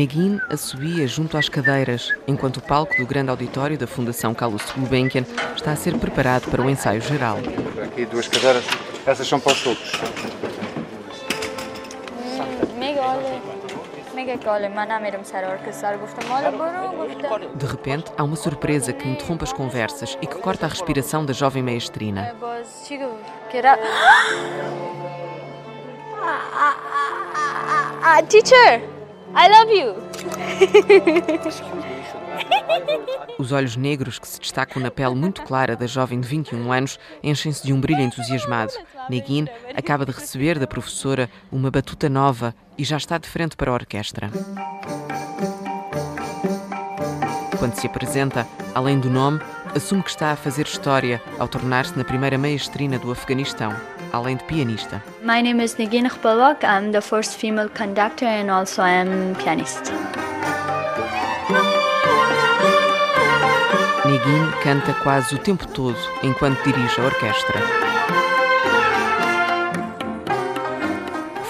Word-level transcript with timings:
Neguin 0.00 0.40
assobia 0.48 1.06
junto 1.06 1.36
às 1.36 1.50
cadeiras, 1.50 2.10
enquanto 2.26 2.56
o 2.56 2.62
palco 2.62 2.96
do 2.96 3.04
grande 3.04 3.28
auditório 3.28 3.76
da 3.76 3.86
Fundação 3.86 4.32
Carlos 4.32 4.62
Gulbenkian 4.74 5.26
está 5.54 5.72
a 5.72 5.76
ser 5.76 5.94
preparado 5.98 6.50
para 6.50 6.62
o 6.62 6.70
ensaio 6.70 7.02
geral. 7.02 7.36
Aqui 7.84 8.06
duas 8.06 8.26
cadeiras, 8.26 8.64
essas 9.04 9.28
são 9.28 9.38
para 9.38 9.52
os 9.52 9.58
sopros. 9.58 9.92
De 17.56 17.66
repente, 17.66 18.10
há 18.16 18.24
uma 18.24 18.36
surpresa 18.36 18.94
que 18.94 19.06
interrompe 19.06 19.44
as 19.44 19.52
conversas 19.52 20.16
e 20.22 20.26
que 20.26 20.36
corta 20.36 20.64
a 20.64 20.68
respiração 20.70 21.26
da 21.26 21.34
jovem 21.34 21.62
maestrina. 21.62 22.34
Teacher, 28.28 28.99
I 29.34 29.48
love 29.48 29.72
you. 29.72 29.94
Os 33.38 33.52
olhos 33.52 33.76
negros 33.76 34.18
que 34.18 34.26
se 34.26 34.40
destacam 34.40 34.82
na 34.82 34.90
pele 34.90 35.14
muito 35.14 35.42
clara 35.42 35.76
da 35.76 35.86
jovem 35.86 36.20
de 36.20 36.28
21 36.28 36.72
anos 36.72 36.98
enchem-se 37.22 37.64
de 37.64 37.72
um 37.72 37.80
brilho 37.80 38.00
entusiasmado. 38.00 38.72
Neguin 39.08 39.46
acaba 39.76 40.04
de 40.04 40.12
receber 40.12 40.58
da 40.58 40.66
professora 40.66 41.30
uma 41.50 41.70
batuta 41.70 42.08
nova 42.08 42.54
e 42.76 42.84
já 42.84 42.96
está 42.96 43.18
de 43.18 43.28
frente 43.28 43.56
para 43.56 43.70
a 43.70 43.74
orquestra. 43.74 44.30
Quando 47.58 47.74
se 47.74 47.86
apresenta, 47.86 48.46
além 48.74 48.98
do 48.98 49.10
nome, 49.10 49.40
assume 49.74 50.02
que 50.02 50.10
está 50.10 50.32
a 50.32 50.36
fazer 50.36 50.66
história 50.66 51.22
ao 51.38 51.46
tornar-se 51.46 51.96
na 51.96 52.04
primeira 52.04 52.38
maestrina 52.38 52.98
do 52.98 53.12
Afeganistão, 53.12 53.74
além 54.12 54.36
de 54.36 54.44
pianista. 54.44 55.02
My 55.22 55.42
name 55.42 55.62
is 55.62 55.76
Negin 55.76 56.08
Khpalwak. 56.08 56.64
I'm 56.64 56.92
the 56.92 57.00
first 57.00 57.36
female 57.36 57.68
conductor 57.68 58.26
and 58.26 58.50
also 58.50 58.82
I 58.82 58.90
am 58.90 59.34
pianist. 59.36 59.92
Neguin 64.04 64.50
canta 64.62 64.92
quase 65.02 65.34
o 65.34 65.38
tempo 65.38 65.66
todo 65.68 65.98
enquanto 66.22 66.62
dirige 66.64 67.00
a 67.00 67.04
orquestra. 67.04 67.60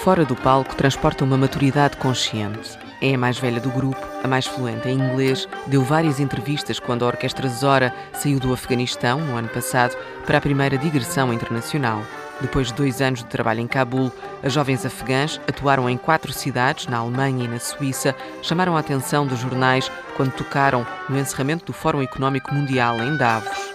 Fora 0.05 0.25
do 0.25 0.35
palco, 0.35 0.75
transporta 0.75 1.25
uma 1.25 1.37
maturidade 1.37 1.97
consciente. 1.97 2.79
É 3.03 3.15
a 3.15 3.19
mais 3.19 3.39
velha 3.39 3.61
do 3.61 3.71
grupo, 3.71 4.01
a 4.23 4.29
mais 4.29 4.47
fluente 4.47 4.89
em 4.89 4.99
inglês, 4.99 5.49
deu 5.67 5.83
várias 5.83 6.21
entrevistas 6.21 6.79
quando 6.79 7.03
a 7.05 7.09
Orquestra 7.09 7.49
Zora 7.49 7.95
saiu 8.13 8.39
do 8.39 8.53
Afeganistão, 8.53 9.21
no 9.21 9.37
ano 9.37 9.49
passado, 9.49 9.97
para 10.27 10.37
a 10.37 10.41
primeira 10.41 10.77
digressão 10.77 11.33
internacional. 11.33 12.03
Depois 12.41 12.69
de 12.69 12.75
dois 12.75 13.03
anos 13.03 13.21
de 13.21 13.27
trabalho 13.27 13.61
em 13.61 13.67
Cabul, 13.67 14.11
as 14.43 14.53
jovens 14.53 14.87
afegãs 14.87 15.41
atuaram 15.47 15.89
em 15.89 15.97
quatro 15.97 16.33
cidades, 16.33 16.87
na 16.87 16.99
Alemanha 16.99 17.45
e 17.45 17.49
na 17.49 17.59
Suíça, 17.59 18.15
chamaram 18.43 18.77
a 18.77 18.81
atenção 18.81 19.27
dos 19.27 19.39
jornais 19.39 19.91
quando 20.17 20.33
tocaram 20.33 20.87
no 21.09 21.19
encerramento 21.19 21.67
do 21.67 21.73
Fórum 21.73 22.03
Económico 22.03 22.55
Mundial 22.55 22.99
em 23.01 23.17
Davos. 23.17 23.71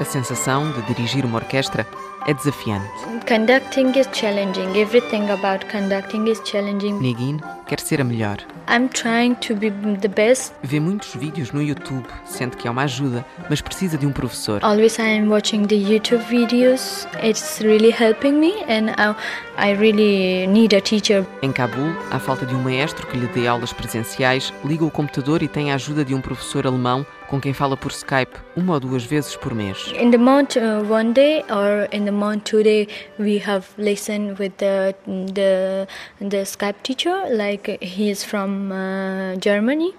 A 0.00 0.04
sensação 0.04 0.72
de 0.72 0.82
dirigir 0.82 1.24
uma 1.24 1.38
orquestra 1.38 1.86
é 2.26 2.34
desafiante. 2.34 2.88
Conducting 3.28 3.92
is 3.98 4.08
challenging. 4.12 4.76
Everything 4.76 5.30
about 5.30 5.66
conducting 5.66 6.26
is 6.28 6.40
challenging. 6.44 6.98
Negin 6.98 7.40
quer 7.66 7.78
ser 7.78 8.00
a 8.00 8.04
melhor. 8.04 8.38
I'm 8.68 8.88
trying 8.88 9.34
to 9.46 9.54
be 9.54 9.70
the 9.70 10.08
best. 10.08 10.54
Vê 10.62 10.80
muitos 10.80 11.14
vídeos 11.14 11.52
no 11.52 11.62
YouTube, 11.62 12.06
sente 12.24 12.56
que 12.56 12.66
é 12.66 12.70
uma 12.70 12.82
ajuda, 12.82 13.24
mas 13.48 13.60
precisa 13.60 13.98
de 13.98 14.06
um 14.06 14.12
professor. 14.12 14.60
Always 14.62 14.98
I 14.98 15.18
am 15.18 15.28
watching 15.28 15.66
the 15.66 15.74
YouTube 15.74 16.22
videos. 16.28 17.06
It's 17.22 17.60
really 17.60 17.90
helping 17.90 18.38
me 18.38 18.52
and 18.68 18.90
I, 18.98 19.14
I 19.62 19.76
really 19.76 20.44
need 20.48 20.74
a 20.74 20.80
teacher. 20.80 21.24
Em 21.40 21.52
Cabul, 21.52 21.94
à 22.10 22.18
falta 22.18 22.44
de 22.44 22.52
um 22.52 22.60
maestro 22.60 23.06
que 23.06 23.16
lhe 23.16 23.28
dê 23.28 23.46
aulas 23.46 23.72
presenciais, 23.72 24.52
liga 24.64 24.84
o 24.84 24.90
computador 24.90 25.40
e 25.40 25.46
tem 25.46 25.70
a 25.70 25.76
ajuda 25.76 26.04
de 26.04 26.16
um 26.16 26.20
professor 26.20 26.66
alemão 26.66 27.06
com 27.28 27.40
quem 27.40 27.52
fala 27.52 27.76
por 27.76 27.92
Skype 27.92 28.36
uma 28.56 28.74
ou 28.74 28.80
duas 28.80 29.04
vezes 29.04 29.36
por 29.36 29.54
mês. 29.54 29.92
In 29.96 30.10
the 30.10 30.18
month 30.18 30.56
uh, 30.56 30.84
one 30.92 31.12
day 31.12 31.44
or 31.48 31.88
in 31.92 32.04
the 32.04 32.10
month 32.10 32.42
two 32.42 32.64
day 32.64 32.88
we 33.20 33.40
have 33.46 33.64
lesson 33.78 34.34
with 34.36 34.50
the 34.58 34.96
the 35.06 35.86
the 36.18 36.44
Skype 36.44 36.82
teacher 36.82 37.14
like 37.30 37.78
he 37.80 38.10
is 38.10 38.24
from 38.24 38.72
uh, 38.72 39.36
Germany 39.38 39.94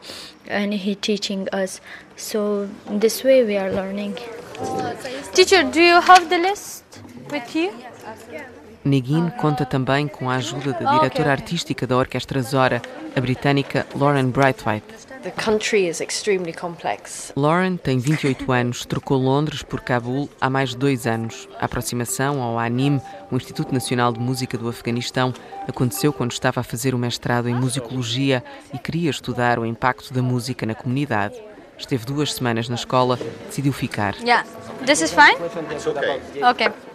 and 0.49 0.73
he 0.73 0.93
teaching 0.93 1.47
us 1.53 1.79
so 2.17 2.67
this 2.99 3.23
way 3.23 3.45
we 3.45 3.55
are 3.55 3.71
learning. 3.71 4.17
Teacher, 5.33 5.63
do 5.63 5.81
you 5.81 6.01
have 6.01 6.29
the 6.29 6.37
list 6.37 6.83
with 7.31 7.55
you? 7.55 7.71
Negin 8.85 9.29
conta 9.29 9.65
também 9.65 10.07
com 10.07 10.29
a 10.29 10.35
ajuda 10.35 10.73
da 10.73 10.91
diretora 10.97 11.31
artística 11.31 11.87
da 11.87 11.95
Orquestra 11.95 12.41
Zora, 12.41 12.81
a 13.15 13.21
britânica 13.21 13.87
Lauren 13.95 14.29
Brightwhite. 14.29 14.85
The 15.23 15.31
country 15.31 15.87
is 15.87 16.01
extremely 16.01 16.51
complex. 16.51 17.31
Lauren 17.37 17.77
tem 17.77 17.97
28 17.97 18.51
anos, 18.51 18.85
trocou 18.85 19.17
Londres 19.17 19.63
por 19.63 19.79
Cabul 19.79 20.29
há 20.41 20.49
mais 20.49 20.71
de 20.71 20.77
dois 20.77 21.07
anos. 21.07 21.47
A 21.61 21.65
aproximação 21.65 22.41
ao 22.41 22.59
ANIM, 22.59 22.99
o 23.31 23.37
Instituto 23.37 23.73
Nacional 23.73 24.11
de 24.11 24.19
Música 24.19 24.57
do 24.57 24.67
Afeganistão, 24.67 25.33
aconteceu 25.65 26.11
quando 26.11 26.33
estava 26.33 26.59
a 26.59 26.63
fazer 26.63 26.93
o 26.93 26.97
mestrado 26.97 27.47
em 27.47 27.55
musicologia 27.55 28.43
e 28.73 28.77
queria 28.77 29.09
estudar 29.09 29.59
o 29.59 29.65
impacto 29.65 30.13
da 30.13 30.21
música 30.21 30.65
na 30.65 30.75
comunidade. 30.75 31.41
Esteve 31.77 32.05
duas 32.05 32.33
semanas 32.33 32.67
na 32.67 32.75
escola, 32.75 33.17
decidiu 33.45 33.71
ficar. 33.71 34.15
Yeah. 34.15 34.45
This 34.85 35.01
is 35.01 35.13
fine? 35.13 35.37
Okay. 36.51 36.92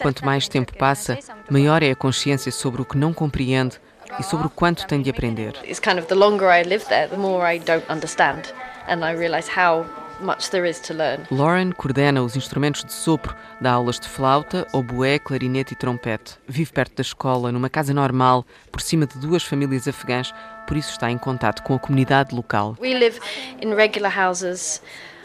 Quanto 0.00 0.24
mais 0.24 0.48
tempo 0.48 0.76
passa, 0.76 1.18
maior 1.50 1.82
é 1.82 1.90
a 1.90 1.96
consciência 1.96 2.52
sobre 2.52 2.82
o 2.82 2.84
que 2.84 2.96
não 2.96 3.12
compreende 3.12 3.80
e 4.18 4.22
sobre 4.22 4.46
o 4.46 4.50
quanto 4.50 4.86
tem 4.86 5.00
de 5.00 5.10
aprender. 5.10 5.54
It's 5.64 5.80
kind 5.80 5.98
of 5.98 6.06
the 6.06 6.14
longer 6.14 6.48
I 6.48 6.62
live 6.62 6.84
there, 6.86 7.08
the 7.08 7.16
more 7.16 7.44
I 7.44 7.58
don't 7.58 7.84
understand 7.90 8.42
and 8.88 9.04
I 9.04 9.14
realize 9.16 9.48
how 9.48 9.86
much 10.20 10.50
there 10.50 10.68
is 10.68 10.78
to 10.80 10.94
learn. 10.94 11.26
Lauren 11.30 11.72
coordena 11.72 12.22
os 12.22 12.36
instrumentos 12.36 12.84
de 12.84 12.92
sopro, 12.92 13.34
dá 13.60 13.72
aulas 13.72 13.98
de 13.98 14.08
flauta, 14.08 14.66
oboé, 14.72 15.18
clarinete 15.18 15.72
e 15.72 15.76
trompete. 15.76 16.34
Vive 16.46 16.72
perto 16.72 16.96
da 16.96 17.02
escola, 17.02 17.50
numa 17.50 17.68
casa 17.68 17.92
normal, 17.92 18.46
por 18.70 18.80
cima 18.80 19.06
de 19.06 19.18
duas 19.18 19.42
famílias 19.42 19.88
afegãs, 19.88 20.32
por 20.66 20.76
isso 20.76 20.90
está 20.90 21.10
em 21.10 21.18
contato 21.18 21.62
com 21.62 21.74
a 21.74 21.78
comunidade 21.78 22.34
local. 22.34 22.76
We 22.80 22.94
live 22.94 23.20
in 23.60 23.74
regular 23.74 24.12
houses. 24.16 24.82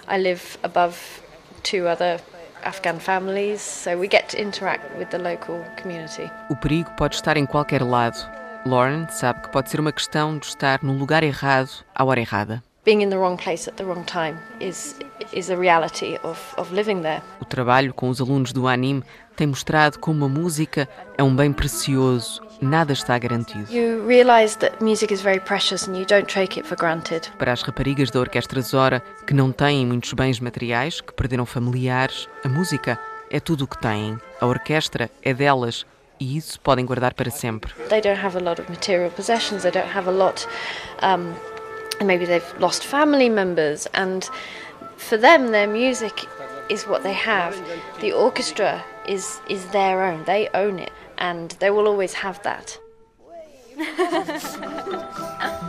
I 0.07 0.17
live 0.17 0.41
above 0.63 0.97
two 1.63 1.87
other 1.87 2.19
Afghan 2.63 2.99
families, 2.99 3.61
so 3.61 3.97
we 3.97 4.07
get 4.07 4.27
to 4.29 4.41
interact 4.41 4.97
with 4.97 5.09
the 5.09 5.17
local 5.17 5.63
community. 5.81 6.29
O 6.49 6.55
perigo 6.55 6.91
pode 6.97 7.15
estar 7.15 7.37
em 7.37 7.45
qualquer 7.45 7.81
lado. 7.83 8.17
Lauren 8.65 9.07
sabe 9.09 9.41
que 9.41 9.49
pode 9.49 9.69
ser 9.69 9.79
uma 9.79 9.91
questão 9.91 10.37
de 10.37 10.45
estar 10.47 10.83
no 10.83 10.93
lugar 10.93 11.23
errado 11.23 11.69
à 11.95 12.03
hora 12.03 12.19
errada. 12.19 12.63
Being 12.85 13.01
in 13.01 13.09
the 13.09 13.17
wrong 13.17 13.37
place 13.37 13.69
at 13.69 13.75
the 13.75 13.83
wrong 13.83 14.03
time 14.05 14.37
is 14.59 14.97
is 15.31 15.49
a 15.49 15.55
reality 15.55 16.17
of, 16.23 16.39
of 16.57 16.73
living 16.73 17.01
there. 17.01 17.21
O 17.39 17.45
trabalho 17.45 17.93
com 17.93 18.09
os 18.09 18.19
alunos 18.19 18.51
do 18.51 18.67
ANIM 18.67 19.03
tem 19.35 19.47
mostrado 19.47 19.99
como 19.99 20.25
a 20.25 20.29
música 20.29 20.87
é 21.17 21.23
um 21.23 21.35
bem 21.35 21.53
precioso, 21.53 22.41
nada 22.61 22.93
está 22.93 23.17
garantido. 23.17 23.67
Para 27.37 27.53
as 27.53 27.61
raparigas 27.61 28.11
da 28.11 28.19
Orquestra 28.19 28.61
Zora, 28.61 29.03
que 29.25 29.33
não 29.33 29.51
têm 29.51 29.85
muitos 29.85 30.13
bens 30.13 30.39
materiais, 30.39 31.01
que 31.01 31.13
perderam 31.13 31.45
familiares, 31.45 32.27
a 32.43 32.49
música 32.49 32.99
é 33.29 33.39
tudo 33.39 33.63
o 33.63 33.67
que 33.67 33.79
têm. 33.79 34.19
A 34.41 34.45
orquestra 34.45 35.09
é 35.21 35.33
delas 35.33 35.85
e 36.19 36.35
isso 36.37 36.59
podem 36.59 36.85
guardar 36.85 37.13
para 37.13 37.31
sempre. 37.31 37.71
They 37.89 38.01
don't 38.01 38.19
have 38.19 38.37
a 38.37 38.41
lot 38.41 38.61
of 38.61 38.69
material 38.69 39.09
possessions. 39.11 39.63
They 39.63 39.71
don't 39.71 39.95
have 39.95 40.09
a 40.09 40.11
lot. 40.11 40.47
Um, 41.01 41.33
maybe 42.05 42.25
they've 42.25 42.45
lost 42.59 42.85
family 42.85 43.29
members, 43.29 43.87
and 43.93 44.23
for 44.97 45.17
them, 45.17 45.51
their 45.51 45.67
music 45.67 46.27
is 46.69 46.85
what 46.85 47.03
they 47.03 47.13
have. 47.13 47.55
The 48.01 48.13
orchestra 48.13 48.83
is 49.07 49.41
is 49.47 49.65
their 49.71 50.03
own. 50.03 50.23
They 50.25 50.49
own 50.53 50.79
it, 50.79 50.91
and 51.19 51.51
they 51.59 51.69
will 51.69 51.87
always 51.87 52.13
have 52.13 52.41
that. 52.43 52.79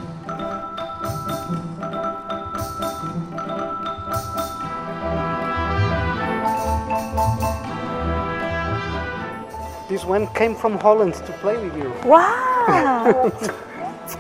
This 9.90 10.04
one 10.04 10.28
came 10.34 10.54
from 10.54 10.78
Holland 10.78 11.14
to 11.14 11.32
play 11.42 11.56
with 11.56 11.76
you. 11.76 11.92
Wow! 12.04 13.32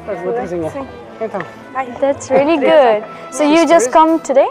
Mas 0.04 0.20
vou 0.24 0.32
That's 2.00 2.28
really 2.28 2.58
good. 2.72 3.04
So 3.30 3.44
you 3.44 3.68
just 3.68 3.92
come 3.92 4.18
today? 4.18 4.48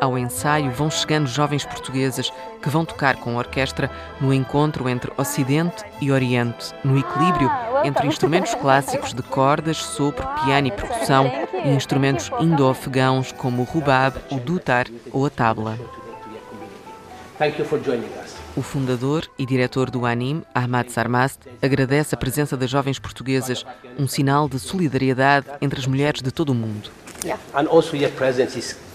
Ao 0.00 0.16
ensaio 0.16 0.70
vão 0.70 0.88
chegando 0.88 1.26
jovens 1.26 1.64
portuguesas 1.64 2.30
que 2.62 2.68
vão 2.68 2.84
tocar 2.84 3.16
com 3.16 3.34
a 3.34 3.38
orquestra 3.38 3.90
no 4.20 4.32
encontro 4.32 4.88
entre 4.88 5.12
Ocidente 5.16 5.84
e 6.00 6.12
Oriente, 6.12 6.72
no 6.84 6.96
equilíbrio 6.96 7.50
entre 7.84 8.06
instrumentos 8.06 8.54
clássicos 8.54 9.12
de 9.12 9.22
cordas, 9.22 9.78
sopro, 9.78 10.26
piano 10.44 10.68
e 10.68 10.70
percussão 10.70 11.26
e 11.64 11.68
instrumentos 11.70 12.30
indo-afegãos 12.40 13.32
como 13.32 13.62
o 13.62 13.64
rubab, 13.64 14.16
o 14.30 14.36
dutar 14.36 14.86
ou 15.12 15.26
a 15.26 15.30
tabla. 15.30 15.78
Thank 17.38 17.60
you 17.60 17.64
for 17.64 17.80
joining 17.80 18.10
us. 18.24 18.36
O 18.56 18.62
fundador 18.62 19.24
e 19.38 19.46
diretor 19.46 19.90
do 19.90 20.04
ANIM, 20.04 20.42
Ahmad 20.52 20.88
Sarmast, 20.90 21.38
agradece 21.62 22.14
a 22.14 22.18
presença 22.18 22.56
das 22.56 22.68
jovens 22.68 22.98
portuguesas, 22.98 23.64
um 23.96 24.08
sinal 24.08 24.48
de 24.48 24.58
solidariedade 24.58 25.46
entre 25.60 25.78
as 25.78 25.86
mulheres 25.86 26.20
de 26.20 26.32
todo 26.32 26.50
o 26.50 26.54
mundo. 26.54 26.90
And 27.54 27.68
also 27.68 27.96
your 27.96 28.10
presence 28.12 28.58
is 28.58 28.72
clearly 28.72 28.87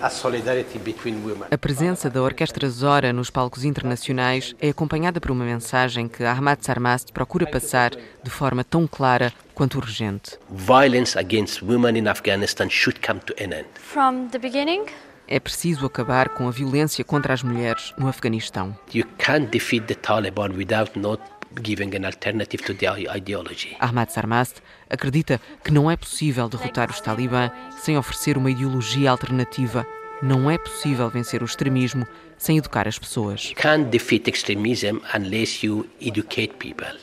a 0.00 0.10
solidarity 0.10 0.78
between 0.78 1.16
women. 1.24 1.48
A 1.50 1.58
presença 1.58 2.10
da 2.10 2.22
Orquestra 2.22 2.68
Zora 2.68 3.12
nos 3.12 3.30
palcos 3.30 3.64
internacionais 3.64 4.54
é 4.60 4.70
acompanhada 4.70 5.20
por 5.20 5.30
uma 5.30 5.44
mensagem 5.44 6.08
que 6.08 6.24
Ahmad 6.24 6.60
Sarmast 6.62 7.12
procura 7.12 7.46
passar 7.46 7.92
de 8.22 8.30
forma 8.30 8.64
tão 8.64 8.86
clara 8.86 9.32
quanto 9.54 9.78
urgente. 9.78 10.38
Violence 10.50 11.18
against 11.18 11.62
women 11.62 11.98
in 11.98 12.08
Afghanistan 12.08 12.68
should 12.68 13.00
come 13.00 13.20
to 13.20 13.32
an 13.34 13.52
end. 13.52 13.68
From 13.74 14.28
the 14.28 14.38
beginning, 14.38 14.84
É 15.28 15.40
preciso 15.40 15.84
acabar 15.84 16.28
com 16.28 16.46
a 16.46 16.52
violência 16.52 17.04
contra 17.04 17.34
as 17.34 17.42
mulheres 17.42 17.92
no 17.98 18.06
Afeganistão. 18.06 18.76
You 18.94 19.04
can't 19.18 19.50
defeat 19.50 19.86
the 19.86 19.96
Taliban 19.96 20.50
without 20.56 20.96
not 20.96 21.20
giving 21.62 21.94
an 21.96 22.04
alternative 22.04 22.62
to 22.64 22.74
their 22.74 22.96
ideology. 23.16 23.76
Ahmad 23.80 24.10
Sarmast 24.10 24.62
acredita 24.88 25.40
que 25.64 25.72
não 25.72 25.90
é 25.90 25.96
possível 25.96 26.48
derrotar 26.48 26.90
os 26.90 27.00
talibã 27.00 27.50
sem 27.78 27.96
oferecer 27.96 28.36
uma 28.36 28.50
ideologia 28.50 29.10
alternativa. 29.10 29.86
Não 30.22 30.50
é 30.50 30.56
possível 30.56 31.10
vencer 31.10 31.42
o 31.42 31.44
extremismo 31.44 32.06
sem 32.38 32.58
educar 32.58 32.88
as 32.88 32.98
pessoas. 32.98 33.50
You 33.50 33.56
can't 33.56 33.90
defeat 33.90 34.30
extremism 34.30 35.00
unless 35.14 35.64
you 35.64 35.86
educate 36.00 36.54
people, 36.58 36.98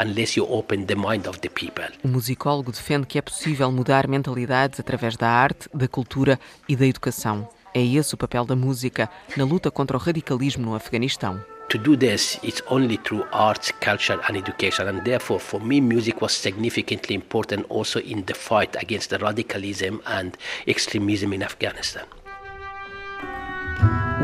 unless 0.00 0.38
you 0.38 0.46
open 0.50 0.86
the 0.86 0.96
mind 0.96 1.26
of 1.28 1.38
the 1.40 1.48
people. 1.48 1.92
O 2.02 2.08
musicólogo 2.08 2.72
defende 2.72 3.06
que 3.06 3.18
é 3.18 3.22
possível 3.22 3.70
mudar 3.70 4.08
mentalidades 4.08 4.80
através 4.80 5.16
da 5.16 5.28
arte, 5.28 5.68
da 5.72 5.86
cultura 5.86 6.40
e 6.68 6.74
da 6.74 6.86
educação. 6.86 7.48
É 7.72 7.84
esse 7.84 8.14
o 8.14 8.16
papel 8.16 8.44
da 8.44 8.56
música 8.56 9.08
na 9.36 9.44
luta 9.44 9.70
contra 9.70 9.96
o 9.96 10.00
radicalismo 10.00 10.64
no 10.64 10.74
Afeganistão. 10.74 11.44
To 11.70 11.78
do 11.78 11.96
this, 11.96 12.38
it's 12.44 12.62
only 12.68 12.96
through 12.96 13.24
arts, 13.32 13.72
culture, 13.80 14.20
and 14.28 14.36
education. 14.36 14.86
And 14.86 15.04
therefore, 15.04 15.40
for 15.40 15.60
me, 15.60 15.80
music 15.80 16.22
was 16.22 16.32
significantly 16.32 17.16
important 17.16 17.66
also 17.68 17.98
in 17.98 18.22
the 18.24 18.34
fight 18.34 18.76
against 18.80 19.10
the 19.10 19.18
radicalism 19.18 20.00
and 20.06 20.36
extremism 20.68 21.32
in 21.32 21.42
Afghanistan. 21.42 22.04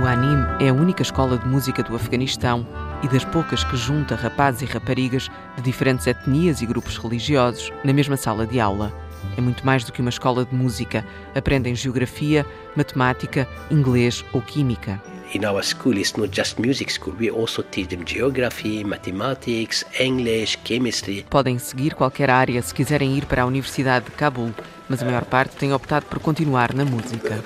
O 0.01 0.07
ANIM 0.07 0.47
é 0.61 0.69
a 0.69 0.73
única 0.73 1.03
escola 1.03 1.37
de 1.37 1.47
música 1.47 1.83
do 1.83 1.97
Afeganistão 1.97 2.67
e 3.03 3.09
das 3.09 3.25
poucas 3.25 3.65
que 3.65 3.77
junta 3.77 4.15
rapazes 4.15 4.63
e 4.63 4.65
raparigas 4.65 5.29
de 5.57 5.63
diferentes 5.63 6.07
etnias 6.07 6.63
e 6.63 6.67
grupos 6.67 6.97
religiosos 6.97 7.73
na 7.85 7.93
mesma 7.93 8.17
sala 8.17 8.47
de 8.47 8.61
aula. 8.61 8.93
É 9.37 9.41
muito 9.41 9.67
mais 9.67 9.85
do 9.85 9.93
que 9.93 10.01
uma 10.01 10.11
escola 10.11 10.45
de 10.45 10.55
música. 10.55 11.05
Aprendem 11.35 11.75
geografia, 11.75 12.47
matemática, 12.77 13.49
inglês 13.71 14.25
ou 14.33 14.41
química. 14.41 15.03
In 15.35 15.47
our 15.47 15.63
school, 15.65 15.97
it's 15.97 16.15
not 16.15 16.29
just 16.31 16.59
music 16.59 16.91
school. 16.91 17.15
We 17.19 17.31
also 17.31 17.63
teach 17.63 17.89
them 17.89 18.05
geography, 18.05 18.85
mathematics, 18.85 19.83
English, 19.99 20.59
chemistry. 20.63 21.25
Podem 21.31 21.59
seguir 21.59 21.95
qualquer 21.95 22.29
área 22.29 22.61
se 22.61 22.75
quiserem 22.75 23.17
ir 23.17 23.25
para 23.25 23.41
a 23.41 23.47
Universidade 23.47 24.05
de 24.05 24.11
Cabul, 24.11 24.53
mas 24.91 25.03
a 25.03 25.07
maior 25.07 25.25
parte 25.25 25.57
tem 25.57 25.73
optado 25.73 26.05
por 26.05 26.19
continuar 26.19 26.75
na 26.75 26.85
música. 26.85 27.43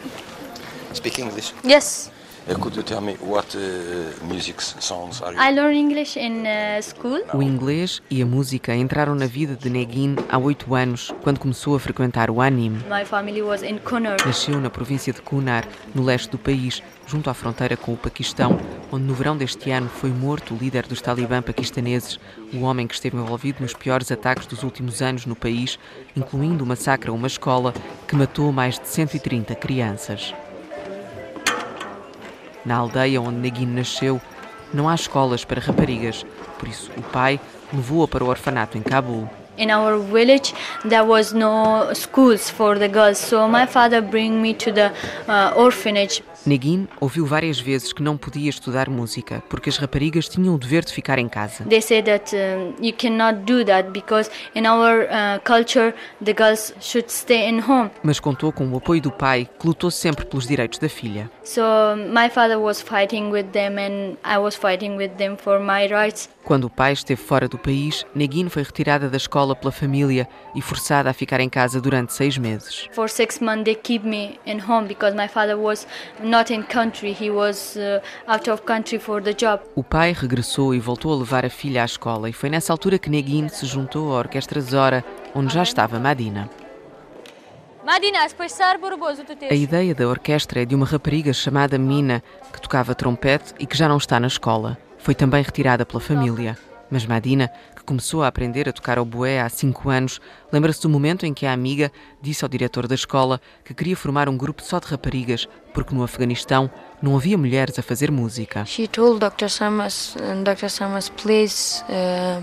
Speak 0.92 1.20
English. 1.20 1.54
yes, 1.64 2.10
could 2.54 2.76
you 2.76 2.82
tell 2.82 3.00
me 3.00 3.16
what 3.20 3.56
uh, 3.56 4.24
music 4.24 4.60
songs 4.60 5.20
are 5.20 5.32
you? 5.32 5.38
I 5.38 5.50
learn 5.50 5.74
English 5.74 6.16
in 6.16 6.46
uh, 6.46 6.80
school. 6.80 7.20
O 7.34 7.42
inglês 7.42 8.00
e 8.08 8.22
a 8.22 8.26
música 8.26 8.74
entraram 8.74 9.14
na 9.14 9.26
vida 9.26 9.56
de 9.56 9.68
Negin 9.68 10.14
há 10.28 10.38
oito 10.38 10.74
anos, 10.74 11.12
quando 11.22 11.40
começou 11.40 11.74
a 11.74 11.80
frequentar 11.80 12.30
o 12.30 12.40
ANIM. 12.40 12.82
My 12.88 13.04
family 13.04 13.42
was 13.42 13.62
in 13.62 13.78
Kunar. 13.78 14.16
Nasceu 14.24 14.60
na 14.60 14.70
província 14.70 15.12
de 15.12 15.20
Kunar, 15.22 15.66
no 15.94 16.04
leste 16.04 16.30
do 16.30 16.38
país, 16.38 16.82
junto 17.06 17.28
à 17.28 17.34
fronteira 17.34 17.76
com 17.76 17.92
o 17.92 17.96
Paquistão, 17.96 18.58
onde 18.92 19.04
no 19.04 19.14
verão 19.14 19.36
deste 19.36 19.70
ano 19.70 19.88
foi 19.88 20.10
morto 20.10 20.54
o 20.54 20.56
líder 20.56 20.86
dos 20.86 21.00
talibã 21.00 21.42
paquistaneses, 21.42 22.18
o 22.52 22.60
homem 22.60 22.86
que 22.86 22.94
esteve 22.94 23.16
envolvido 23.16 23.60
nos 23.60 23.74
piores 23.74 24.12
ataques 24.12 24.46
dos 24.46 24.62
últimos 24.62 25.02
anos 25.02 25.26
no 25.26 25.34
país, 25.34 25.78
incluindo 26.16 26.62
o 26.62 26.66
massacre 26.66 27.10
a 27.10 27.12
uma 27.12 27.26
escola 27.26 27.74
que 28.06 28.14
matou 28.14 28.52
mais 28.52 28.78
de 28.78 28.86
130 28.86 29.54
crianças. 29.56 30.32
Na 32.66 32.78
aldeia 32.78 33.20
onde 33.20 33.36
Negin 33.36 33.66
nasceu, 33.66 34.20
não 34.74 34.88
há 34.88 34.94
escolas 34.96 35.44
para 35.44 35.60
raparigas, 35.60 36.26
por 36.58 36.68
isso 36.68 36.90
o 36.96 37.02
pai 37.02 37.38
levou-a 37.72 38.08
para 38.08 38.24
o 38.24 38.28
orfanato 38.28 38.76
em 38.76 38.82
Cabul. 38.82 39.28
In 39.56 39.70
our 39.70 39.98
village, 39.98 40.52
there 40.86 41.04
was 41.04 41.32
no 41.32 41.94
schools 41.94 42.50
for 42.50 42.76
the 42.76 42.88
girls, 42.88 43.18
so 43.18 43.48
my 43.48 43.66
father 43.66 44.02
bring 44.02 44.42
me 44.42 44.52
to 44.52 44.72
the 44.72 44.92
uh, 45.28 45.54
orphanage. 45.56 46.22
Negin 46.46 46.88
ouviu 47.00 47.26
várias 47.26 47.58
vezes 47.58 47.92
que 47.92 48.02
não 48.02 48.16
podia 48.16 48.48
estudar 48.48 48.88
música, 48.88 49.42
porque 49.48 49.68
as 49.68 49.76
raparigas 49.76 50.28
tinham 50.28 50.54
o 50.54 50.58
dever 50.58 50.84
de 50.84 50.92
ficar 50.92 51.18
em 51.18 51.28
casa. 51.28 51.64
They 51.64 51.82
say 51.82 52.02
that 52.02 52.34
um, 52.34 52.74
you 52.80 52.92
cannot 52.96 53.40
do 53.40 53.64
that 53.64 53.90
because 53.90 54.30
in 54.54 54.66
our 54.66 55.02
uh, 55.02 55.40
culture, 55.44 55.94
the 56.24 56.32
girls 56.32 56.72
should 56.80 57.10
stay 57.10 57.48
in 57.48 57.60
home. 57.60 57.90
Mas 58.02 58.20
contou 58.20 58.52
com 58.52 58.66
o 58.68 58.76
apoio 58.76 59.00
do 59.00 59.10
pai, 59.10 59.48
que 59.58 59.66
lutou 59.66 59.90
sempre 59.90 60.24
pelos 60.24 60.46
direitos 60.46 60.78
da 60.78 60.88
filha. 60.88 61.30
So 61.42 61.62
my 61.96 62.28
father 62.30 62.58
was 62.58 62.80
fighting 62.80 63.30
with 63.30 63.46
them, 63.52 63.78
and 63.78 64.16
I 64.24 64.38
was 64.38 64.54
fighting 64.54 64.96
with 64.96 65.16
them 65.16 65.36
for 65.36 65.58
my 65.58 65.86
rights. 65.88 66.28
Quando 66.46 66.66
o 66.66 66.70
pai 66.70 66.92
esteve 66.92 67.20
fora 67.20 67.48
do 67.48 67.58
país, 67.58 68.06
Negin 68.14 68.48
foi 68.48 68.62
retirada 68.62 69.10
da 69.10 69.16
escola 69.16 69.56
pela 69.56 69.72
família 69.72 70.28
e 70.54 70.62
forçada 70.62 71.10
a 71.10 71.12
ficar 71.12 71.40
em 71.40 71.48
casa 71.48 71.80
durante 71.80 72.12
seis 72.12 72.38
meses. 72.38 72.88
For 72.92 73.10
six 73.10 73.40
months, 73.40 73.64
they 73.64 73.74
keep 73.74 74.06
me 74.06 74.38
in 74.46 74.60
home 74.60 74.86
because 74.86 75.16
my 75.16 75.26
father 75.26 75.56
was 75.58 75.88
not 76.22 76.54
in 76.54 76.62
country. 76.62 77.16
He 77.20 77.30
was 77.30 77.76
uh, 77.76 78.00
out 78.32 78.48
of 78.48 78.62
country 78.62 79.00
for 79.00 79.20
the 79.20 79.34
job. 79.34 79.60
O 79.74 79.82
pai 79.82 80.12
regressou 80.12 80.72
e 80.72 80.78
voltou 80.78 81.12
a 81.12 81.16
levar 81.16 81.44
a 81.44 81.50
filha 81.50 81.82
à 81.82 81.84
escola, 81.84 82.30
e 82.30 82.32
foi 82.32 82.48
nessa 82.48 82.72
altura 82.72 82.96
que 82.96 83.10
Negin 83.10 83.48
se 83.48 83.66
juntou 83.66 84.14
à 84.14 84.18
Orquestra 84.18 84.60
Zora, 84.60 85.04
onde 85.34 85.52
já 85.52 85.64
estava 85.64 85.98
Madina. 85.98 86.48
A 89.50 89.54
ideia 89.54 89.94
da 89.96 90.06
orquestra 90.06 90.62
é 90.62 90.64
de 90.64 90.76
uma 90.76 90.86
rapariga 90.86 91.32
chamada 91.32 91.76
Mina, 91.76 92.22
que 92.52 92.60
tocava 92.60 92.94
trompete 92.94 93.52
e 93.58 93.66
que 93.66 93.76
já 93.76 93.88
não 93.88 93.96
está 93.96 94.20
na 94.20 94.28
escola. 94.28 94.78
Foi 95.06 95.14
também 95.14 95.40
retirada 95.40 95.86
pela 95.86 96.00
família. 96.00 96.58
Mas 96.90 97.06
Madina, 97.06 97.48
que 97.76 97.84
começou 97.84 98.24
a 98.24 98.26
aprender 98.26 98.68
a 98.68 98.72
tocar 98.72 98.98
oboé 98.98 99.40
há 99.40 99.48
cinco 99.48 99.88
anos, 99.88 100.20
lembra-se 100.52 100.82
do 100.82 100.88
momento 100.88 101.24
em 101.24 101.32
que 101.32 101.46
a 101.46 101.52
amiga 101.52 101.92
disse 102.20 102.44
ao 102.44 102.48
diretor 102.48 102.88
da 102.88 102.96
escola 102.96 103.40
que 103.64 103.72
queria 103.72 103.96
formar 103.96 104.28
um 104.28 104.36
grupo 104.36 104.64
só 104.64 104.80
de 104.80 104.88
raparigas, 104.88 105.46
porque 105.72 105.94
no 105.94 106.02
Afeganistão 106.02 106.68
não 107.00 107.14
havia 107.14 107.38
mulheres 107.38 107.78
a 107.78 107.82
fazer 107.84 108.10
música. 108.10 108.64
She 108.64 108.88
told 108.88 109.20
Dr. 109.20 109.48
Samas, 109.48 110.16
and 110.16 110.42
Dr. 110.42 110.70
Samas, 110.70 111.08
please, 111.08 111.84
uh, 111.88 112.42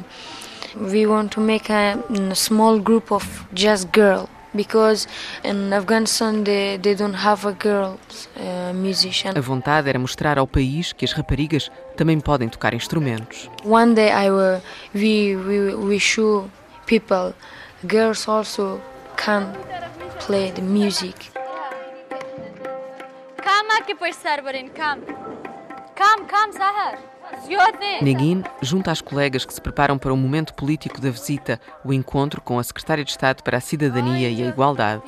we 0.89 1.05
want 1.05 1.33
to 1.33 1.41
make 1.41 1.69
a, 1.69 1.99
small 2.33 2.79
group 2.79 3.11
of 3.11 3.27
just 3.53 3.89
girl 3.93 4.29
because 4.55 5.07
in 5.43 5.73
Afghanistan 5.73 6.43
they, 6.43 6.77
they 6.77 6.95
don't 6.95 7.15
have 7.15 7.45
a 7.45 7.53
girl 7.53 7.99
uh, 8.37 8.73
musician. 8.73 9.37
A 9.37 9.41
vontade 9.41 9.89
era 9.89 9.99
mostrar 9.99 10.37
ao 10.37 10.47
país 10.47 10.93
que 10.93 11.05
as 11.05 11.13
raparigas 11.13 11.69
também 11.95 12.19
podem 12.19 12.49
tocar 12.49 12.73
instrumentos. 12.73 13.49
One 13.63 13.93
day 13.93 14.09
I 14.09 14.29
will, 14.29 14.61
we, 14.93 15.35
we, 15.35 15.75
we 15.75 15.99
show 15.99 16.49
people 16.85 17.33
girls 17.85 18.27
also 18.27 18.81
can 19.17 19.53
play 20.25 20.51
the 20.51 20.61
music. 20.61 21.31
Come 23.43 23.71
aqui 23.77 23.93
depois 23.93 24.15
sar 24.15 24.41
barin, 24.41 24.69
come. 24.69 25.01
Come, 25.95 26.25
come 26.25 26.53
Sahar. 26.53 27.12
Neguin 28.01 28.43
junta 28.61 28.91
as 28.91 29.01
colegas 29.01 29.45
que 29.45 29.53
se 29.53 29.61
preparam 29.61 29.97
para 29.97 30.13
o 30.13 30.17
momento 30.17 30.53
político 30.53 30.99
da 30.99 31.09
visita, 31.09 31.59
o 31.83 31.93
encontro 31.93 32.41
com 32.41 32.59
a 32.59 32.63
Secretária 32.63 33.03
de 33.03 33.11
Estado 33.11 33.43
para 33.43 33.57
a 33.57 33.61
Cidadania 33.61 34.29
e 34.29 34.43
a 34.43 34.47
Igualdade. 34.47 35.03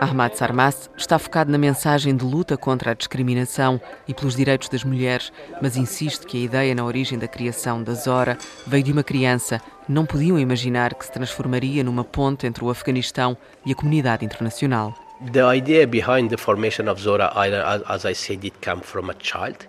Ahmad 0.00 0.34
Sarmas 0.34 0.90
está 0.96 1.18
focado 1.18 1.50
na 1.50 1.58
mensagem 1.58 2.16
de 2.16 2.24
luta 2.24 2.56
contra 2.56 2.90
a 2.90 2.94
discriminação 2.94 3.80
e 4.06 4.14
pelos 4.14 4.36
direitos 4.36 4.68
das 4.68 4.84
mulheres, 4.84 5.32
mas 5.60 5.76
insiste 5.76 6.26
que 6.26 6.38
a 6.38 6.44
ideia 6.44 6.74
na 6.74 6.84
origem 6.84 7.18
da 7.18 7.28
criação 7.28 7.82
da 7.82 7.94
Zora 7.94 8.36
veio 8.66 8.84
de 8.84 8.92
uma 8.92 9.02
criança. 9.02 9.60
Não 9.88 10.06
podiam 10.06 10.38
imaginar 10.38 10.94
que 10.94 11.04
se 11.04 11.12
transformaria 11.12 11.82
numa 11.82 12.04
ponte 12.04 12.46
entre 12.46 12.64
o 12.64 12.70
Afeganistão 12.70 13.36
e 13.64 13.72
a 13.72 13.74
comunidade 13.74 14.24
internacional. 14.24 15.09
The 15.22 15.42
idea 15.42 15.86
behind 15.86 16.30
the 16.30 16.38
formation 16.38 16.88
of 16.88 16.98
Zora 16.98 17.30
Island, 17.34 17.62
as, 17.66 17.82
as 17.82 18.04
I 18.06 18.14
said, 18.14 18.42
it 18.42 18.62
came 18.62 18.80
from 18.80 19.10
a 19.10 19.14
child. 19.14 19.66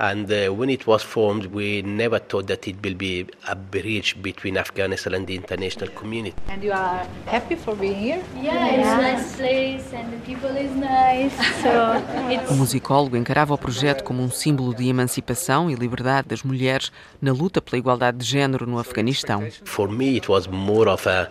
And 0.00 0.32
uh, 0.32 0.54
when 0.54 0.70
it 0.70 0.86
was 0.86 1.02
formed, 1.02 1.46
we 1.46 1.82
never 1.82 2.18
thought 2.20 2.46
that 2.46 2.66
it 2.68 2.76
will 2.82 2.94
be 2.94 3.26
a 3.48 3.54
bridge 3.54 4.16
between 4.22 4.56
Afghanistan 4.56 5.12
and 5.14 5.26
the 5.26 5.34
international 5.34 5.90
community. 5.90 6.36
And 6.48 6.62
you 6.62 6.72
are 6.72 7.04
happy 7.26 7.56
for 7.56 7.74
being 7.74 7.96
here? 7.96 8.22
Yeah, 8.40 8.68
it's 8.68 8.88
a 8.88 8.96
nice 8.96 9.36
place 9.36 9.92
and 9.92 10.12
the 10.12 10.24
people 10.24 10.56
is 10.56 10.70
nice. 10.74 11.34
So 11.62 12.00
it's 12.30 12.50
O 12.50 12.54
musicólogo 12.54 13.16
encarava 13.16 13.52
o 13.52 13.58
projeto 13.58 14.04
como 14.04 14.22
um 14.22 14.30
símbolo 14.30 14.72
de 14.72 14.88
emancipação 14.88 15.68
e 15.68 15.74
liberdade 15.74 16.28
das 16.28 16.44
mulheres 16.44 16.92
na 17.20 17.32
luta 17.32 17.60
pela 17.60 17.76
igualdade 17.76 18.18
de 18.18 18.24
género 18.24 18.66
no 18.66 18.78
Afeganistão. 18.78 19.48
For 19.64 19.90
me, 19.90 20.16
it 20.16 20.30
was 20.30 20.46
more 20.46 20.88
of 20.88 21.08
a 21.08 21.28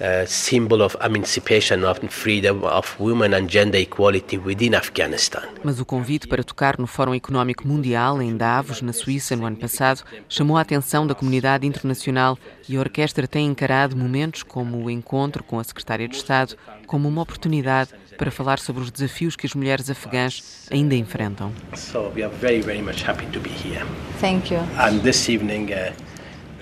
uh, 0.00 0.26
symbol 0.26 0.82
of 0.82 0.96
emancipation 1.02 1.84
of 1.84 2.00
freedom 2.08 2.64
of 2.64 2.94
women 3.00 3.34
and 3.34 3.48
gender 3.48 3.78
equality 3.78 4.38
within 4.38 4.74
Afghanistan. 4.74 5.42
Mas 5.62 5.80
o 5.80 5.84
convite 5.84 6.26
para 6.26 6.42
tocar 6.42 6.78
no 6.78 6.86
Fórum 6.86 7.14
Económico 7.14 7.66
Mundial 7.66 8.20
em 8.22 8.36
Davos, 8.36 8.82
na 8.82 8.92
Suíça, 8.92 9.36
no 9.36 9.44
ano 9.44 9.56
passado, 9.56 10.02
chamou 10.28 10.56
a 10.56 10.60
atenção 10.60 11.06
da 11.06 11.14
comunidade 11.14 11.66
internacional 11.66 12.38
e 12.68 12.76
a 12.76 12.80
orquestra 12.80 13.26
tem 13.26 13.46
encarado 13.46 13.96
momentos 13.96 14.42
como 14.42 14.84
o 14.84 14.90
encontro 14.90 15.42
com 15.42 15.58
a 15.58 15.64
secretária 15.64 16.08
de 16.08 16.16
Estado 16.16 16.56
como 16.86 17.08
uma 17.08 17.22
oportunidade 17.22 17.90
para 18.16 18.30
falar 18.30 18.58
sobre 18.58 18.82
os 18.82 18.90
desafios 18.90 19.36
que 19.36 19.46
as 19.46 19.54
mulheres 19.54 19.90
afegãs 19.90 20.66
ainda 20.70 20.94
enfrentam. 20.94 21.52
So 21.74 22.10
we 22.14 22.22
are 22.22 22.34
very 22.34 22.60
very 22.60 22.82
much 22.82 23.06
happy 23.06 23.26
to 23.26 23.40
be 23.40 23.50
here. 23.50 23.84
Thank 24.20 24.52
you. 24.52 24.60
And 24.78 25.00
this 25.02 25.28
evening 25.28 25.72
uh, 25.72 25.92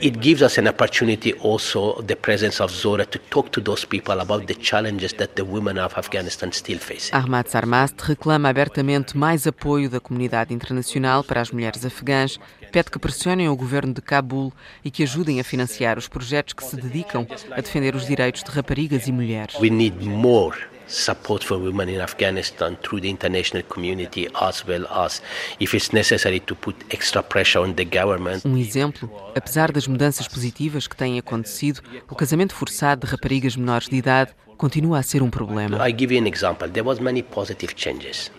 it 0.01 0.19
gives 0.19 0.43
us 0.43 0.59
an 0.59 0.69
opportunity 0.69 1.33
also 1.43 2.03
the 2.03 2.17
presence 2.17 2.63
of 2.63 2.73
Zora 2.73 3.07
to 3.07 3.19
talk 3.31 3.51
to 3.51 3.61
those 3.61 3.87
people 3.87 4.21
about 4.21 4.47
the 4.47 4.55
challenges 4.55 5.13
that 5.15 5.35
the 5.35 5.43
women 5.43 5.79
of 5.79 5.97
Afghanistan 5.97 6.53
still 6.53 6.79
face. 6.79 7.11
Ahmad 7.13 7.49
Sarmast 7.49 7.97
reclama 8.03 8.49
abertamente 8.49 9.17
mais 9.17 9.47
apoio 9.47 9.89
da 9.89 10.01
comunidade 10.01 10.53
internacional 10.53 11.25
para 11.25 11.41
as 11.41 11.51
mulheres 11.51 11.85
afegãs, 11.85 12.39
pede 12.71 12.91
que 12.91 12.99
pressionem 12.99 13.49
o 13.49 13.57
governo 13.57 13.95
de 13.95 14.03
Cabul 14.03 14.53
e 14.85 14.91
que 14.91 15.03
ajudem 15.03 15.41
a 15.41 15.45
financiar 15.45 15.99
os 15.99 16.09
projetos 16.09 16.53
que 16.53 16.65
se 16.65 16.77
dedicam 16.77 17.27
a 17.51 17.61
defender 17.61 17.95
os 17.95 18.07
direitos 18.07 18.43
de 18.43 18.51
raparigas 18.51 19.07
e 19.07 19.13
mulheres. 19.13 19.57
We 19.59 19.71
need 19.71 20.05
more 20.05 20.57
support 20.87 21.45
for 21.45 21.59
women 21.59 21.89
in 21.89 22.01
Afghanistan 22.01 22.77
through 22.83 23.01
the 23.01 23.09
international 23.09 23.63
community 23.65 24.29
as 24.41 24.65
well 24.67 24.87
as 24.87 25.23
if 25.61 25.75
it's 25.75 25.93
necessary 25.93 26.41
to 26.41 26.55
put 26.55 26.77
extra 26.91 27.23
pressure 27.23 27.61
on 27.61 27.75
the 27.75 27.85
government. 27.85 28.45
Um 28.45 28.57
exemplo, 28.57 29.11
apesar 29.35 29.73
das 29.73 29.87
mudanças 29.87 30.29
positivas 30.29 30.87
que 30.87 30.97
têm 30.97 31.19
acontecido, 31.19 31.81
o 32.09 32.15
casamento 32.15 32.55
forçado 32.55 33.07
de 33.07 33.13
raparigas 33.13 33.57
menores 33.57 33.89
de 33.89 33.97
idade 33.97 34.33
continua 34.57 34.99
a 34.99 35.03
ser 35.03 35.23
um 35.23 35.31
problema. 35.31 35.87
I 35.87 35.93
give 35.93 36.15
you 36.15 36.21
an 36.21 36.27
example. 36.27 36.69
There 36.69 36.87
was 36.87 36.99
many 36.99 37.23
positive 37.23 37.75
changes, 37.75 38.31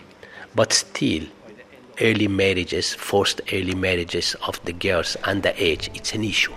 but 0.54 0.72
still 0.72 1.28
early 2.00 2.28
marriages, 2.28 2.94
forced 2.94 3.42
early 3.52 3.74
marriages 3.74 4.36
of 4.46 4.58
the 4.64 4.72
girls 4.72 5.16
under 5.26 5.52
age, 5.58 5.90
it's 5.94 6.14
an 6.14 6.24
issue. 6.24 6.54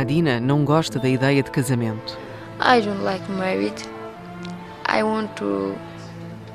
Madina 0.00 0.40
não 0.40 0.64
gosta 0.64 0.98
da 0.98 1.06
ideia 1.06 1.42
de 1.42 1.50
casamento. 1.50 2.18
I 2.58 2.80
don't 2.80 3.02
like 3.04 3.22
married. 3.32 3.74
I 4.88 5.02
want 5.02 5.28
to 5.36 5.74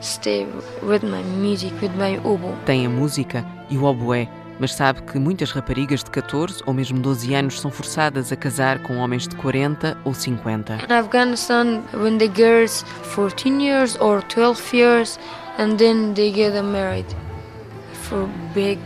stay 0.01 0.47
with 0.81 1.03
my 1.03 1.21
music, 1.21 1.71
with 1.79 1.91
my 1.95 2.17
oboe. 2.27 2.55
Tem 2.65 2.87
a 2.87 2.89
música 2.89 3.45
e 3.69 3.77
o 3.77 3.83
oboé, 3.83 4.27
mas 4.59 4.73
sabe 4.73 5.03
que 5.03 5.19
muitas 5.19 5.51
raparigas 5.51 6.03
de 6.03 6.09
14 6.09 6.63
ou 6.65 6.73
mesmo 6.73 6.97
12 6.97 7.35
anos 7.35 7.61
são 7.61 7.69
forçadas 7.69 8.31
a 8.31 8.35
casar 8.35 8.79
com 8.79 8.97
homens 8.97 9.27
de 9.27 9.35
40 9.35 9.95
ou 10.03 10.11
50. 10.11 10.79
In 10.89 10.91
Afghanistan, 10.91 11.83
when 11.93 12.17
the 12.17 12.31
girls 12.35 12.83
14 13.03 13.61
years 13.61 13.95
or 14.01 14.23
12 14.23 14.73
years, 14.73 15.19
and 15.59 15.77
then 15.77 16.15
they 16.15 16.33
get 16.33 16.59
married 16.63 17.05
for 17.93 18.27
big 18.55 18.79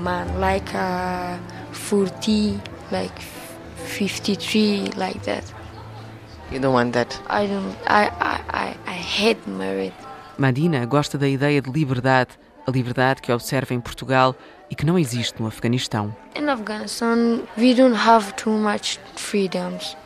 man, 0.00 0.28
like 0.38 0.72
uh, 0.76 1.36
40, 1.72 2.60
like 2.92 3.33
53, 3.84 4.90
like 4.96 5.20
that. 5.24 5.44
You 6.50 6.60
don't 6.60 6.74
want 6.74 6.92
that. 6.92 7.18
I 7.28 7.46
don't. 7.46 7.76
I 7.86 8.10
I 8.20 8.40
I, 8.50 8.76
I 8.86 8.96
hate 8.96 9.40
married. 9.46 9.94
Madina 10.38 10.84
gosta 10.84 11.16
da 11.16 11.28
ideia 11.28 11.62
de 11.62 11.70
liberdade, 11.70 12.30
a 12.66 12.70
liberdade 12.70 13.22
que 13.22 13.32
observa 13.32 13.72
em 13.72 13.80
Portugal 13.80 14.34
e 14.70 14.74
que 14.74 14.84
não 14.84 14.98
existe 14.98 15.40
no 15.40 15.46
Afeganistão. 15.46 16.14
In 16.34 16.48
Afghanistan, 16.48 17.42
we 17.56 17.74
don't 17.74 17.96
have 17.96 18.32
too 18.34 18.52
much 18.52 18.98
freedoms. 19.16 19.96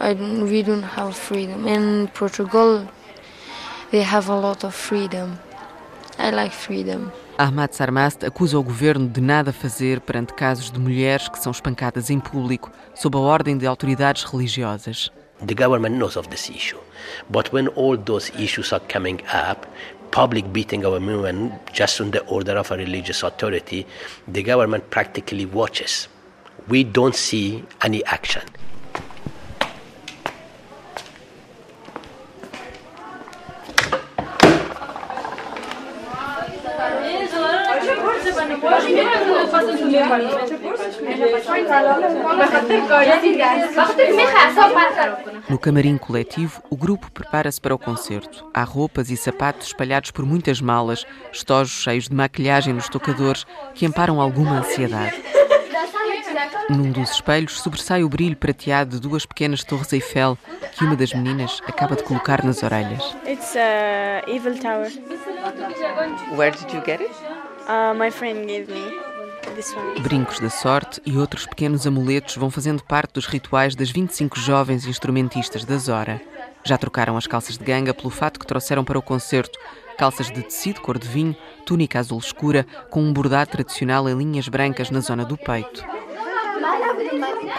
I 0.00 0.14
don't, 0.14 0.44
we 0.44 0.62
don't 0.62 0.84
have 0.96 1.14
freedom. 1.14 1.66
In 1.66 2.08
Portugal, 2.08 2.86
they 3.90 4.02
have 4.02 4.30
a 4.30 4.34
lot 4.34 4.64
of 4.64 4.74
freedom. 4.74 5.38
I 6.18 6.30
like 6.30 6.54
freedom. 6.54 7.10
Ahmad 7.40 7.72
Sarmast 7.72 8.22
acusa 8.22 8.58
o 8.58 8.62
governo 8.62 9.08
de 9.08 9.18
nada 9.18 9.50
fazer 9.50 10.02
perante 10.02 10.34
casos 10.34 10.70
de 10.70 10.78
mulheres 10.78 11.26
que 11.26 11.38
são 11.38 11.50
espancadas 11.50 12.10
em 12.10 12.20
público 12.20 12.70
sob 12.94 13.16
a 13.16 13.20
ordem 13.20 13.56
de 13.56 13.66
autoridades 13.66 14.24
religiosas. 14.24 15.10
The 15.46 15.54
government 15.54 15.96
knows 15.96 16.18
of 16.18 16.28
this 16.28 16.50
issue, 16.50 16.76
but 17.30 17.50
when 17.50 17.68
all 17.68 17.96
those 17.96 18.30
issues 18.38 18.74
are 18.74 18.84
coming 18.92 19.22
up, 19.32 19.66
public 20.10 20.48
beating 20.48 20.84
of 20.84 20.92
a 20.92 21.00
woman 21.00 21.52
just 21.72 21.98
on 22.02 22.10
the 22.10 22.22
order 22.26 22.58
of 22.58 22.70
a 22.70 22.76
religious 22.76 23.22
authority, 23.24 23.86
the 24.30 24.42
government 24.42 24.90
practically 24.90 25.46
watches. 25.46 26.08
We 26.68 26.84
don't 26.84 27.16
see 27.16 27.64
any 27.82 28.04
action. 28.04 28.42
No 45.48 45.58
camarim 45.58 45.98
coletivo, 45.98 46.62
o 46.70 46.76
grupo 46.76 47.10
prepara-se 47.10 47.60
para 47.60 47.74
o 47.74 47.78
concerto. 47.78 48.48
Há 48.54 48.62
roupas 48.62 49.10
e 49.10 49.16
sapatos 49.16 49.68
espalhados 49.68 50.10
por 50.10 50.24
muitas 50.24 50.60
malas, 50.60 51.06
estojos 51.32 51.72
cheios 51.72 52.08
de 52.08 52.14
maquilhagem 52.14 52.72
nos 52.72 52.88
tocadores 52.88 53.46
que 53.74 53.86
amparam 53.86 54.20
alguma 54.20 54.58
ansiedade. 54.58 55.22
Num 56.68 56.92
dos 56.92 57.10
espelhos 57.10 57.60
sobressai 57.60 58.04
o 58.04 58.08
brilho 58.08 58.36
prateado 58.36 58.96
de 58.96 59.00
duas 59.00 59.26
pequenas 59.26 59.64
torres 59.64 59.92
Eiffel 59.92 60.38
que 60.76 60.84
uma 60.84 60.94
das 60.94 61.12
meninas 61.12 61.60
acaba 61.66 61.96
de 61.96 62.04
colocar 62.04 62.44
nas 62.44 62.62
orelhas. 62.62 63.16
It's 63.26 63.56
a 63.56 64.22
evil 64.30 64.56
tower. 64.56 64.88
Where 66.36 66.52
did 66.52 66.72
you 66.72 66.80
get 66.84 67.00
it? 67.00 67.10
Uh, 67.68 67.94
my 67.94 68.10
friend 68.10 68.46
gave 68.46 68.68
me. 68.68 69.09
Brincos 70.02 70.40
da 70.40 70.50
sorte 70.50 71.00
e 71.04 71.16
outros 71.16 71.46
pequenos 71.46 71.86
amuletos 71.86 72.36
vão 72.36 72.50
fazendo 72.50 72.82
parte 72.82 73.14
dos 73.14 73.26
rituais 73.26 73.74
das 73.74 73.90
25 73.90 74.38
jovens 74.38 74.86
instrumentistas 74.86 75.64
da 75.64 75.76
Zora. 75.76 76.20
Já 76.64 76.78
trocaram 76.78 77.16
as 77.16 77.26
calças 77.26 77.58
de 77.58 77.64
ganga 77.64 77.94
pelo 77.94 78.10
fato 78.10 78.38
que 78.38 78.46
trouxeram 78.46 78.84
para 78.84 78.98
o 78.98 79.02
concerto. 79.02 79.58
Calças 79.98 80.30
de 80.30 80.42
tecido 80.42 80.80
cor 80.80 80.98
de 80.98 81.06
vinho, 81.06 81.36
túnica 81.66 81.98
azul 81.98 82.18
escura, 82.18 82.66
com 82.90 83.02
um 83.02 83.12
bordado 83.12 83.50
tradicional 83.50 84.08
em 84.08 84.16
linhas 84.16 84.48
brancas 84.48 84.90
na 84.90 85.00
zona 85.00 85.24
do 85.24 85.36
peito. 85.36 85.84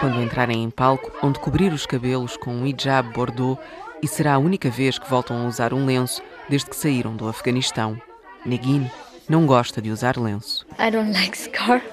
Quando 0.00 0.20
entrarem 0.20 0.62
em 0.62 0.70
palco, 0.70 1.12
onde 1.22 1.38
cobrir 1.38 1.72
os 1.72 1.86
cabelos 1.86 2.36
com 2.36 2.52
um 2.52 2.66
hijab 2.66 3.12
bordô 3.12 3.56
e 4.02 4.08
será 4.08 4.34
a 4.34 4.38
única 4.38 4.68
vez 4.68 4.98
que 4.98 5.08
voltam 5.08 5.44
a 5.44 5.46
usar 5.46 5.72
um 5.72 5.86
lenço 5.86 6.22
desde 6.48 6.68
que 6.68 6.76
saíram 6.76 7.14
do 7.14 7.28
Afeganistão. 7.28 8.00
Negin 8.44 8.90
não 9.28 9.46
gosta 9.46 9.80
de 9.80 9.90
usar 9.90 10.16
lenço. 10.18 10.66
I 10.78 10.90
don't 10.90 11.12
like 11.12 11.36
scarf. 11.36 11.84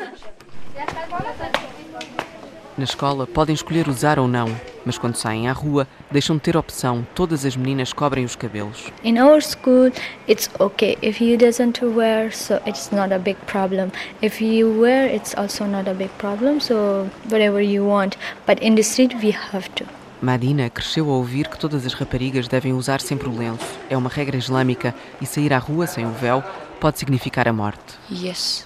Na 2.77 2.85
escola 2.85 3.27
podem 3.27 3.53
escolher 3.53 3.89
usar 3.89 4.17
ou 4.17 4.25
não, 4.25 4.47
mas 4.85 4.97
quando 4.97 5.15
saem 5.15 5.49
à 5.49 5.51
rua 5.51 5.85
deixam 6.09 6.37
de 6.37 6.41
ter 6.41 6.55
opção. 6.55 7.05
Todas 7.13 7.45
as 7.45 7.57
meninas 7.57 7.91
cobrem 7.91 8.23
os 8.23 8.37
cabelos. 8.37 8.85
In 9.03 9.19
our 9.19 9.41
school, 9.41 9.91
it's 10.29 10.49
okay 10.61 10.97
if 11.01 11.19
you 11.19 11.37
doesn't 11.37 11.83
wear, 11.83 12.33
so 12.33 12.55
it's 12.65 12.89
not 12.91 13.13
a 13.13 13.19
big 13.19 13.37
problem. 13.47 13.91
If 14.21 14.41
you 14.41 14.79
wear, 14.79 15.13
it's 15.13 15.35
also 15.37 15.65
not 15.65 15.89
a 15.89 15.93
big 15.93 16.09
problem. 16.19 16.61
So 16.61 17.09
whatever 17.29 17.61
you 17.61 17.85
want, 17.85 18.15
but 18.47 18.63
in 18.63 18.75
the 18.75 18.83
street 18.83 19.13
we 19.21 19.35
have 19.51 19.69
to. 19.71 19.85
Madina 20.21 20.69
cresceu 20.69 21.09
a 21.09 21.13
ouvir 21.13 21.49
que 21.49 21.57
todas 21.57 21.85
as 21.85 21.93
raparigas 21.93 22.47
devem 22.47 22.71
usar 22.73 23.01
sempre 23.01 23.27
o 23.27 23.37
lenço. 23.37 23.65
É 23.89 23.97
uma 23.97 24.09
regra 24.09 24.37
islâmica 24.37 24.95
e 25.21 25.25
sair 25.25 25.53
à 25.53 25.57
rua 25.57 25.85
sem 25.85 26.05
o 26.05 26.11
véu 26.11 26.41
pode 26.79 26.97
significar 26.97 27.47
a 27.47 27.53
morte. 27.53 27.97
Yes. 28.09 28.65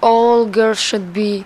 All 0.00 0.46
girls 0.46 0.80
should 0.80 1.12
be 1.12 1.44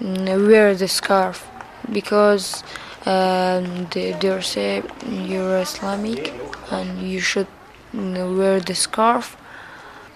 mm, 0.00 0.46
wear 0.46 0.74
the 0.74 0.88
scarf 0.88 1.46
because 1.90 2.62
um, 3.06 3.86
they, 3.92 4.14
say 4.40 4.82
you're 5.08 5.58
Islamic 5.58 6.32
and 6.70 7.02
you 7.02 7.20
should 7.20 7.48
mm, 7.94 8.38
wear 8.38 8.60
the 8.60 8.74
scarf. 8.74 9.36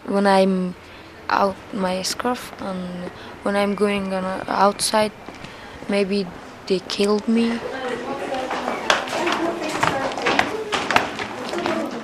When 0.07 0.27
I'm 0.27 0.75
out 1.29 1.57
my 1.75 2.03
scarf 2.03 2.53
and 2.63 3.11
when 3.43 3.57
I'm 3.57 3.75
going 3.75 4.13
on 4.15 4.25
outside, 4.49 5.13
maybe 5.89 6.27
they 6.67 6.81
killed 6.81 7.29
me. 7.29 7.59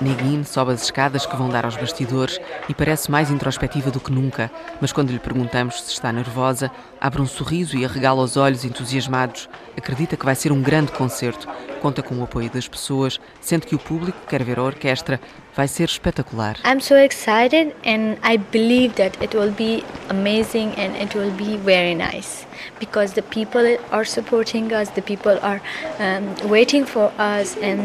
Neguin 0.04 0.44
sobe 0.44 0.72
as 0.72 0.82
escadas 0.82 1.24
que 1.24 1.34
vão 1.34 1.48
dar 1.48 1.64
aos 1.64 1.78
bastidores 1.78 2.38
e 2.68 2.74
parece 2.74 3.10
mais 3.10 3.30
introspectiva 3.30 3.90
do 3.90 3.98
que 3.98 4.12
nunca, 4.12 4.50
mas 4.78 4.92
quando 4.92 5.10
lhe 5.10 5.18
perguntamos 5.18 5.80
se 5.80 5.92
está 5.92 6.12
nervosa, 6.12 6.70
abre 7.00 7.22
um 7.22 7.26
sorriso 7.26 7.74
e 7.74 7.86
arregala 7.86 8.22
os 8.22 8.36
olhos 8.36 8.66
entusiasmados. 8.66 9.48
Acredita 9.74 10.14
que 10.14 10.26
vai 10.26 10.34
ser 10.34 10.52
um 10.52 10.60
grande 10.60 10.92
concerto, 10.92 11.48
conta 11.80 12.02
com 12.02 12.16
o 12.16 12.22
apoio 12.22 12.50
das 12.50 12.68
pessoas, 12.68 13.18
sente 13.40 13.66
que 13.66 13.74
o 13.74 13.78
público 13.78 14.18
quer 14.28 14.44
ver 14.44 14.58
a 14.58 14.64
orquestra. 14.64 15.18
Vai 15.56 15.68
ser 15.68 15.84
espetacular. 15.84 16.56
I'm 16.66 16.80
so 16.80 16.96
excited 16.96 17.74
and 17.86 18.18
I 18.22 18.36
believe 18.36 18.96
that 18.96 19.16
it 19.24 19.34
will 19.34 19.52
be 19.52 19.84
amazing 20.10 20.74
and 20.76 21.00
it 21.00 21.16
will 21.16 21.32
be 21.32 21.56
very 21.56 21.94
nice 21.94 22.46
because 22.78 23.14
the 23.14 23.22
people 23.22 23.78
are 23.90 24.04
supporting 24.04 24.70
us, 24.74 24.90
the 24.90 25.02
people 25.02 25.38
are 25.42 25.62
um, 25.98 26.50
waiting 26.50 26.84
for 26.84 27.10
us 27.18 27.56
and 27.62 27.80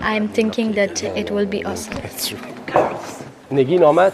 I'm 0.00 0.28
thinking 0.28 0.72
that 0.74 1.02
it 1.02 1.32
will 1.32 1.46
be 1.46 1.64
awesome. 1.64 1.94
Negin 3.50 3.82
Ahmad, 3.82 4.12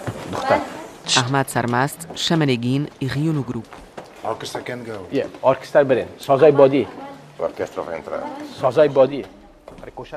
Ahmad 1.16 1.49
Sarmast 1.49 2.09
chama 2.14 2.47
Negin 2.47 2.88
e 3.00 3.06
reúne 3.06 3.33
no 3.33 3.42
grupo. 3.42 3.68
Orchestra 4.23 4.62
can 4.62 4.83
go. 4.85 5.06
Yeah, 5.12 5.30
orchestra 5.42 5.85
Beren. 5.85 6.09
Sozai 6.18 6.52
Body. 6.52 6.88
A 7.38 7.42
orquestra 7.42 7.83
vai 7.83 7.99
entrar. 7.99 8.25
Sozai 8.59 8.88
Body. 8.88 9.25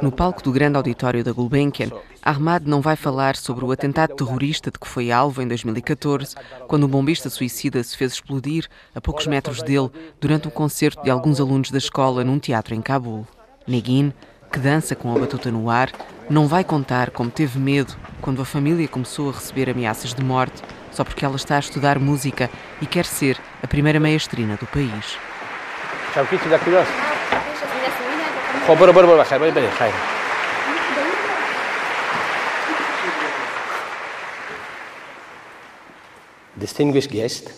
No 0.01 0.11
palco 0.11 0.41
do 0.41 0.51
grande 0.51 0.77
auditório 0.77 1.23
da 1.23 1.31
Gulbenkian, 1.31 1.89
Ahmad 2.23 2.63
não 2.65 2.81
vai 2.81 2.95
falar 2.95 3.35
sobre 3.35 3.65
o 3.65 3.71
atentado 3.71 4.15
terrorista 4.15 4.71
de 4.71 4.79
que 4.79 4.87
foi 4.87 5.11
alvo 5.11 5.41
em 5.41 5.47
2014, 5.47 6.35
quando 6.67 6.85
um 6.85 6.89
bombista 6.89 7.29
suicida 7.29 7.83
se 7.83 7.95
fez 7.95 8.13
explodir 8.13 8.67
a 8.95 9.01
poucos 9.01 9.27
metros 9.27 9.61
dele 9.61 9.91
durante 10.19 10.47
um 10.47 10.51
concerto 10.51 11.03
de 11.03 11.09
alguns 11.09 11.39
alunos 11.39 11.69
da 11.69 11.77
escola 11.77 12.23
num 12.23 12.39
teatro 12.39 12.73
em 12.73 12.81
Cabul. 12.81 13.27
Negin 13.67 14.13
que 14.51 14.59
dança 14.59 14.95
com 14.95 15.15
a 15.15 15.19
batuta 15.19 15.51
no 15.51 15.69
ar, 15.69 15.91
não 16.29 16.47
vai 16.47 16.63
contar 16.63 17.11
como 17.11 17.29
teve 17.29 17.59
medo 17.59 17.95
quando 18.21 18.41
a 18.41 18.45
família 18.45 18.87
começou 18.87 19.29
a 19.29 19.33
receber 19.33 19.69
ameaças 19.69 20.13
de 20.13 20.23
morte 20.23 20.61
só 20.91 21.03
porque 21.03 21.23
ela 21.23 21.35
está 21.35 21.55
a 21.55 21.59
estudar 21.59 21.99
música 21.99 22.49
e 22.81 22.85
quer 22.85 23.05
ser 23.05 23.37
a 23.63 23.67
primeira 23.67 23.99
maestrina 23.99 24.55
do 24.57 24.65
país. 24.67 25.17
Distinguished 36.55 37.09
guests, 37.09 37.53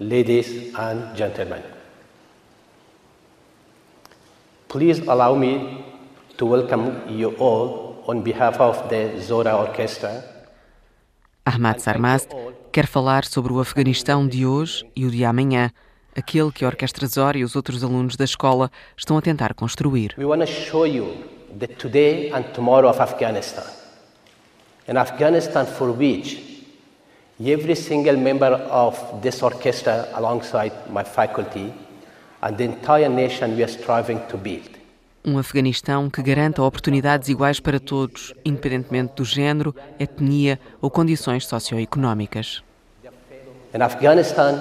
ladies 0.00 0.74
and 0.74 1.14
gentlemen 1.14 1.81
please 4.72 5.02
allow 5.06 5.34
me 5.34 5.84
to 6.38 6.46
welcome 6.46 7.02
you 7.06 7.36
all 7.38 8.02
on 8.06 8.22
behalf 8.22 8.58
of 8.58 8.88
the 8.88 9.20
Zora 9.20 9.54
Orchestra 9.54 10.24
Ahmad 11.44 11.78
Sarmast 11.78 12.30
quer 12.72 12.86
falar 12.86 13.26
sobre 13.26 13.52
o 13.52 13.60
Afeganistão 13.60 14.26
de 14.26 14.46
hoje 14.46 14.86
e 14.96 15.04
o 15.04 15.10
de 15.10 15.26
amanhã, 15.26 15.70
aquele 16.16 16.50
que 16.50 16.64
a 16.64 16.68
Orquestra 16.68 17.06
Zora 17.06 17.36
e 17.36 17.44
os 17.44 17.54
outros 17.54 17.84
alunos 17.84 18.16
da 18.16 18.24
escola 18.24 18.70
estão 18.96 19.18
a 19.18 19.20
tentar 19.20 19.52
construir. 19.52 20.14
We 20.16 20.24
want 20.24 20.40
to 20.40 20.46
show 20.46 20.86
you 20.86 21.18
the 21.58 21.66
today 21.66 22.32
and 22.32 22.44
tomorrow 22.54 22.88
of 22.88 22.98
Afghanistan. 22.98 23.66
An 24.88 24.96
Afghanistan 24.96 25.66
for 25.66 25.90
which 25.90 26.64
every 27.38 27.76
single 27.76 28.16
member 28.16 28.54
of 28.70 28.98
this 29.20 29.42
orchestra, 29.42 30.08
alongside 30.14 30.72
my 30.88 31.04
faculty, 31.04 31.74
and 32.42 32.56
the 32.56 32.64
entire 32.64 33.08
nation, 33.08 33.56
we 33.56 33.62
are 33.62 33.72
striving 33.72 34.18
to 34.28 34.36
build. 34.36 34.70
Um 35.24 35.38
Afeganistão 35.38 36.10
que 36.10 36.20
garanta 36.20 36.62
oportunidades 36.62 37.28
iguais 37.28 37.60
para 37.60 37.78
todos, 37.78 38.34
independentemente 38.44 39.14
do 39.16 39.24
género, 39.24 39.74
etnia 39.98 40.58
ou 40.80 40.90
condições 40.90 41.46
socioeconómicas. 41.46 42.62
An 43.72 43.82
Afghanistan 43.82 44.60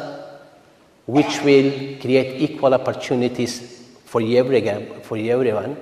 which 1.07 1.41
will 1.43 1.97
create 1.99 2.43
equal 2.43 2.73
opportunities 2.73 3.89
for 4.05 4.21
everyone, 4.21 5.01
for 5.01 5.17
everyone 5.17 5.75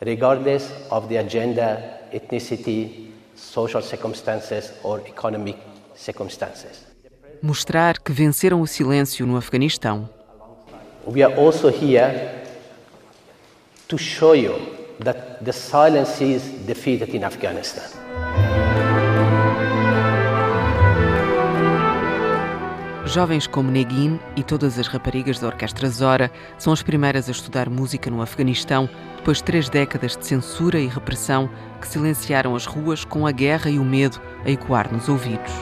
regardless 0.00 0.70
of 0.90 1.08
the 1.08 1.18
agenda, 1.18 2.00
ethnicity, 2.12 3.10
social 3.34 3.82
circumstances 3.82 4.72
or 4.84 5.00
economic 5.06 5.58
circumstances. 5.96 6.86
Mostrar 7.42 7.98
que 7.98 8.12
venceram 8.12 8.60
o 8.60 8.66
silêncio 8.66 9.26
no 9.26 9.36
Afeganistão. 9.36 10.08
We 11.06 11.22
are 11.22 11.34
also 11.34 11.70
here 11.70 12.44
to 13.88 13.98
show 13.98 14.34
you 14.34 14.54
that 15.00 15.42
the 15.44 15.52
silence 15.52 16.20
is 16.20 16.42
defeated 16.66 17.14
in 17.14 17.24
Afghanistan. 17.24 17.84
Jovens 23.06 23.48
como 23.48 23.72
Neguin 23.72 24.20
e 24.36 24.44
todas 24.44 24.78
as 24.78 24.86
raparigas 24.86 25.40
da 25.40 25.48
Orquestra 25.48 25.88
Zora 25.88 26.30
são 26.58 26.72
as 26.72 26.82
primeiras 26.82 27.28
a 27.28 27.32
estudar 27.32 27.68
música 27.68 28.08
no 28.08 28.22
Afeganistão 28.22 28.88
depois 29.16 29.38
de 29.38 29.44
três 29.44 29.68
décadas 29.68 30.16
de 30.16 30.24
censura 30.24 30.78
e 30.78 30.86
repressão 30.86 31.50
que 31.80 31.88
silenciaram 31.88 32.54
as 32.54 32.66
ruas 32.66 33.04
com 33.04 33.26
a 33.26 33.32
guerra 33.32 33.68
e 33.68 33.80
o 33.80 33.84
medo 33.84 34.20
a 34.44 34.50
ecoar 34.50 34.92
nos 34.92 35.08
ouvidos. 35.08 35.52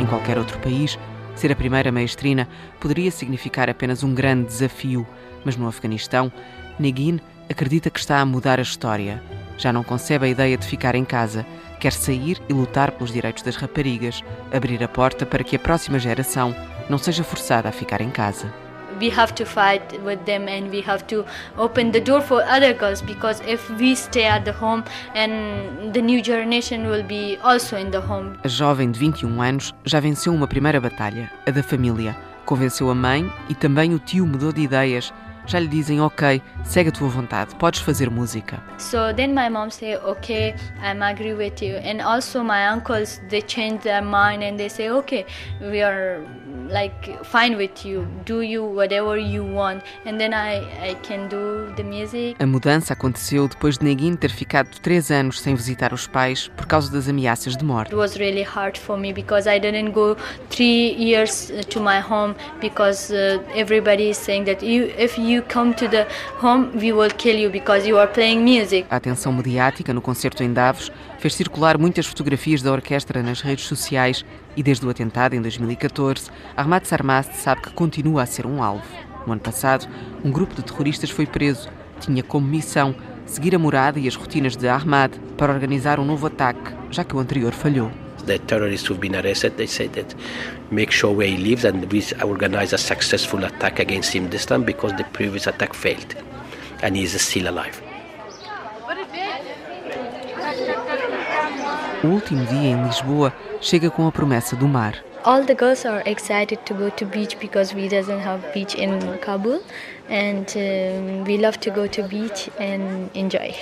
Em 0.00 0.06
qualquer 0.06 0.36
outro 0.36 0.58
país, 0.58 0.98
ser 1.38 1.52
a 1.52 1.56
primeira 1.56 1.92
maestrina 1.92 2.48
poderia 2.80 3.10
significar 3.10 3.70
apenas 3.70 4.02
um 4.02 4.14
grande 4.14 4.46
desafio, 4.46 5.06
mas 5.44 5.56
no 5.56 5.66
Afeganistão, 5.66 6.32
Neguin 6.78 7.20
acredita 7.48 7.90
que 7.90 7.98
está 7.98 8.20
a 8.20 8.24
mudar 8.24 8.58
a 8.58 8.62
história. 8.62 9.22
Já 9.56 9.72
não 9.72 9.82
concebe 9.82 10.26
a 10.26 10.28
ideia 10.28 10.56
de 10.56 10.66
ficar 10.66 10.94
em 10.94 11.04
casa 11.04 11.46
quer 11.78 11.92
sair 11.92 12.42
e 12.48 12.52
lutar 12.52 12.92
pelos 12.92 13.12
direitos 13.12 13.42
das 13.42 13.56
raparigas, 13.56 14.22
abrir 14.52 14.82
a 14.82 14.88
porta 14.88 15.24
para 15.24 15.44
que 15.44 15.56
a 15.56 15.58
próxima 15.58 15.98
geração 15.98 16.54
não 16.88 16.98
seja 16.98 17.24
forçada 17.24 17.68
a 17.68 17.72
ficar 17.72 18.00
em 18.00 18.10
casa. 18.10 18.52
We 19.00 19.10
have 19.10 19.32
to 19.34 19.44
fight 19.44 20.00
with 20.04 20.24
them 20.24 20.48
and 20.48 20.70
we 20.70 20.82
have 20.82 21.04
to 21.06 21.24
open 21.56 21.92
the 21.92 22.00
door 22.00 22.20
for 22.20 22.42
other 22.42 22.74
girls 22.74 23.00
because 23.00 23.40
if 23.46 23.68
we 23.78 23.94
stay 23.94 24.26
at 24.26 24.44
the 24.44 24.52
home 24.52 24.84
and 25.14 25.92
the 25.92 26.02
new 26.02 26.20
generation 26.20 26.88
will 26.88 27.04
be 27.04 27.38
also 27.42 27.76
in 27.76 27.90
the 27.90 28.00
home. 28.00 28.36
A 28.44 28.48
jovem 28.48 28.90
de 28.90 28.98
21 28.98 29.40
anos 29.40 29.74
já 29.84 30.00
venceu 30.00 30.34
uma 30.34 30.46
primeira 30.46 30.80
batalha, 30.80 31.30
a 31.46 31.50
da 31.50 31.62
família. 31.62 32.16
Convenceu 32.44 32.90
a 32.90 32.94
mãe 32.94 33.30
e 33.48 33.54
também 33.54 33.94
o 33.94 33.98
tio 33.98 34.26
mudou 34.26 34.52
de 34.52 34.62
ideias 34.62 35.12
já 35.48 35.58
lhe 35.58 35.68
dizem 35.68 36.00
ok, 36.00 36.42
segue 36.64 36.90
a 36.90 36.92
tua 36.92 37.08
vontade, 37.08 37.54
podes 37.56 37.80
fazer 37.80 38.10
música. 38.10 38.62
So 38.78 39.12
then 39.14 39.34
my 39.34 39.48
mom 39.48 39.70
say 39.70 39.96
okay, 39.96 40.54
I'm 40.82 41.02
agree 41.02 41.34
with 41.34 41.62
you, 41.62 41.76
and 41.76 42.00
also 42.02 42.42
my 42.42 42.68
uncles 42.68 43.20
they 43.28 43.42
change 43.42 43.82
their 43.82 44.02
mind 44.02 44.42
and 44.44 44.56
they 44.56 44.68
say 44.68 44.90
okay, 44.90 45.24
we 45.60 45.82
are 45.82 46.20
like 46.68 47.18
fine 47.24 47.56
with 47.56 47.84
you, 47.84 48.06
do 48.26 48.42
you 48.42 48.62
whatever 48.64 49.18
you 49.18 49.42
want, 49.42 49.82
and 50.04 50.18
then 50.18 50.32
I 50.34 50.58
I 50.80 50.94
can 51.02 51.28
do 51.28 51.72
the 51.76 51.82
music. 51.82 52.36
A 52.38 52.46
mudança 52.46 52.92
aconteceu 52.92 53.48
depois 53.48 53.78
de 53.78 53.84
Neguin 53.84 54.14
ter 54.14 54.30
ficado 54.30 54.78
três 54.80 55.10
anos 55.10 55.40
sem 55.40 55.54
visitar 55.54 55.92
os 55.92 56.06
pais 56.06 56.48
por 56.56 56.66
causa 56.66 56.92
das 56.92 57.08
ameaças 57.08 57.56
de 57.56 57.64
morte. 57.64 57.88
It 57.88 57.96
was 57.96 58.16
really 58.16 58.42
hard 58.42 58.78
for 58.78 58.98
me 58.98 59.12
because 59.12 59.48
I 59.48 59.58
didn't 59.58 59.92
go 59.92 60.16
three 60.50 60.94
years 60.94 61.50
to 61.70 61.80
my 61.80 62.00
home 62.00 62.34
because 62.60 63.12
uh, 63.12 63.42
everybody 63.54 64.10
is 64.10 64.18
saying 64.18 64.44
that 64.44 64.62
you 64.64 64.92
if 64.98 65.18
you 65.18 65.37
come 65.42 65.74
to 65.74 65.88
the 65.88 66.06
home 66.42 66.70
we 66.74 66.92
will 66.92 67.10
kill 67.16 67.38
you 67.38 67.50
because 67.50 67.88
you 67.88 67.98
are 67.98 68.10
playing 68.10 68.42
music. 68.42 68.86
A 68.90 68.96
atenção 68.96 69.32
mediática 69.32 69.92
no 69.92 70.00
concerto 70.00 70.42
em 70.42 70.52
Davos 70.52 70.90
fez 71.18 71.34
circular 71.34 71.78
muitas 71.78 72.06
fotografias 72.06 72.62
da 72.62 72.72
orquestra 72.72 73.22
nas 73.22 73.40
redes 73.40 73.66
sociais 73.66 74.24
e 74.56 74.62
desde 74.62 74.86
o 74.86 74.90
atentado 74.90 75.34
em 75.34 75.42
2014, 75.42 76.30
Ahmad 76.56 76.84
Sarmast 76.84 77.36
sabe 77.36 77.62
que 77.62 77.70
continua 77.70 78.22
a 78.22 78.26
ser 78.26 78.46
um 78.46 78.62
alvo. 78.62 78.84
No 79.26 79.32
ano 79.32 79.42
passado, 79.42 79.86
um 80.24 80.30
grupo 80.30 80.54
de 80.54 80.62
terroristas 80.62 81.10
foi 81.10 81.26
preso. 81.26 81.68
Tinha 82.00 82.22
como 82.22 82.46
missão 82.46 82.94
seguir 83.26 83.54
a 83.54 83.58
morada 83.58 83.98
e 83.98 84.08
as 84.08 84.14
rotinas 84.14 84.56
de 84.56 84.68
Ahmad 84.68 85.12
para 85.36 85.52
organizar 85.52 86.00
um 86.00 86.04
novo 86.04 86.26
ataque, 86.26 86.72
já 86.90 87.04
que 87.04 87.14
o 87.14 87.18
anterior 87.18 87.52
falhou. 87.52 87.90
The 88.28 88.38
terrorists 88.40 88.86
who've 88.86 89.00
been 89.00 89.16
arrested, 89.16 89.56
they 89.56 89.66
said 89.66 89.94
that 89.94 90.14
make 90.70 90.90
sure 90.90 91.14
where 91.14 91.26
he 91.26 91.38
lives 91.38 91.64
and 91.64 91.90
we 91.90 92.04
organize 92.22 92.74
a 92.74 92.78
successful 92.78 93.42
attack 93.42 93.78
against 93.78 94.12
him 94.12 94.28
this 94.28 94.44
time 94.44 94.64
because 94.64 94.92
the 94.98 95.04
previous 95.14 95.46
attack 95.46 95.72
failed 95.72 96.14
and 96.82 96.94
he 96.94 97.04
is 97.04 97.18
still 97.22 97.48
alive. 97.48 97.80
O 102.04 102.08
último 102.08 102.44
dia 102.44 102.68
em 102.68 102.84
Lisboa 102.84 103.32
chega 103.62 103.90
com 103.90 104.06
a 104.06 104.12
promessa 104.12 104.54
do 104.54 104.68
mar. 104.68 104.92
All 105.24 105.42
the 105.42 105.54
girls 105.54 105.86
are 105.86 106.02
excited 106.04 106.58
to 106.66 106.74
go 106.74 106.90
to 106.90 107.06
beach 107.06 107.38
because 107.40 107.74
we 107.74 107.88
doesn't 107.88 108.20
have 108.20 108.42
beach 108.52 108.74
in 108.74 109.00
Kabul 109.22 109.62
and 110.10 110.46
um, 110.54 111.24
we 111.24 111.38
love 111.38 111.58
to 111.60 111.70
go 111.70 111.86
to 111.86 112.02
beach 112.02 112.50
and 112.60 113.10
enjoy. 113.14 113.56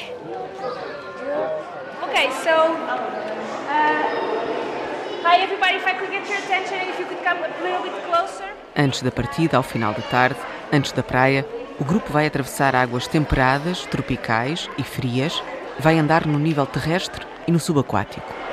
Okay, 2.03 2.31
so 2.43 3.06
Antes 8.77 9.03
da 9.03 9.11
partida, 9.11 9.57
ao 9.57 9.63
final 9.63 9.93
da 9.93 10.03
tarde, 10.03 10.39
antes 10.73 10.93
da 10.93 11.03
praia, 11.03 11.45
o 11.81 11.85
grupo 11.85 12.13
vai 12.13 12.27
atravessar 12.27 12.77
águas 12.77 13.09
temperadas, 13.09 13.85
tropicais 13.87 14.71
e 14.79 14.85
frias, 14.85 15.43
vai 15.79 15.99
andar 15.99 16.27
no 16.27 16.39
nível 16.39 16.65
terrestre 16.65 17.27
e 17.47 17.51
no 17.51 17.59
subaquático. 17.59 18.46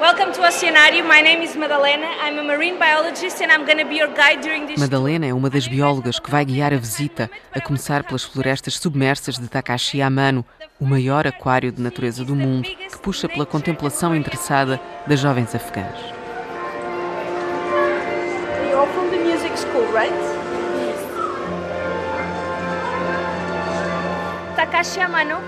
Welcome 0.00 0.32
to 0.34 0.42
Oceanário. 0.46 1.04
My 1.04 1.20
name 1.20 1.42
is 1.42 1.56
Madalena. 1.56 2.06
I'm 2.20 2.38
a 2.38 2.42
marine 2.44 2.78
biologist 2.78 3.42
and 3.42 3.50
I'm 3.50 3.66
going 3.66 3.78
to 3.78 3.84
be 3.84 3.96
your 3.96 4.06
guide 4.06 4.40
during 4.42 4.64
this 4.64 4.78
Madalena 4.78 5.26
é 5.26 5.34
uma 5.34 5.50
das 5.50 5.66
biólogas 5.66 6.20
que 6.20 6.30
vai 6.30 6.44
guiar 6.44 6.72
a 6.72 6.76
visita, 6.76 7.28
a 7.52 7.60
começar 7.60 8.04
pelas 8.04 8.22
florestas 8.22 8.78
submersas 8.78 9.36
de 9.38 9.48
Takashi 9.48 10.00
Amano, 10.00 10.44
o 10.78 10.86
maior 10.86 11.26
aquário 11.26 11.72
de 11.72 11.82
natureza 11.82 12.24
do 12.24 12.36
mundo, 12.36 12.62
que 12.62 12.98
puxa 13.02 13.28
pela 13.28 13.44
contemplação 13.44 14.14
interessada 14.14 14.80
das 15.04 15.18
jovens 15.18 15.52
afegãs. 15.52 15.98
You're 18.70 18.78
all 18.78 18.86
from 18.86 19.10
the 19.10 19.18
music 19.18 19.58
school, 19.58 19.84
right? 19.92 20.14
Takashi 24.54 25.00
Amano 25.00 25.40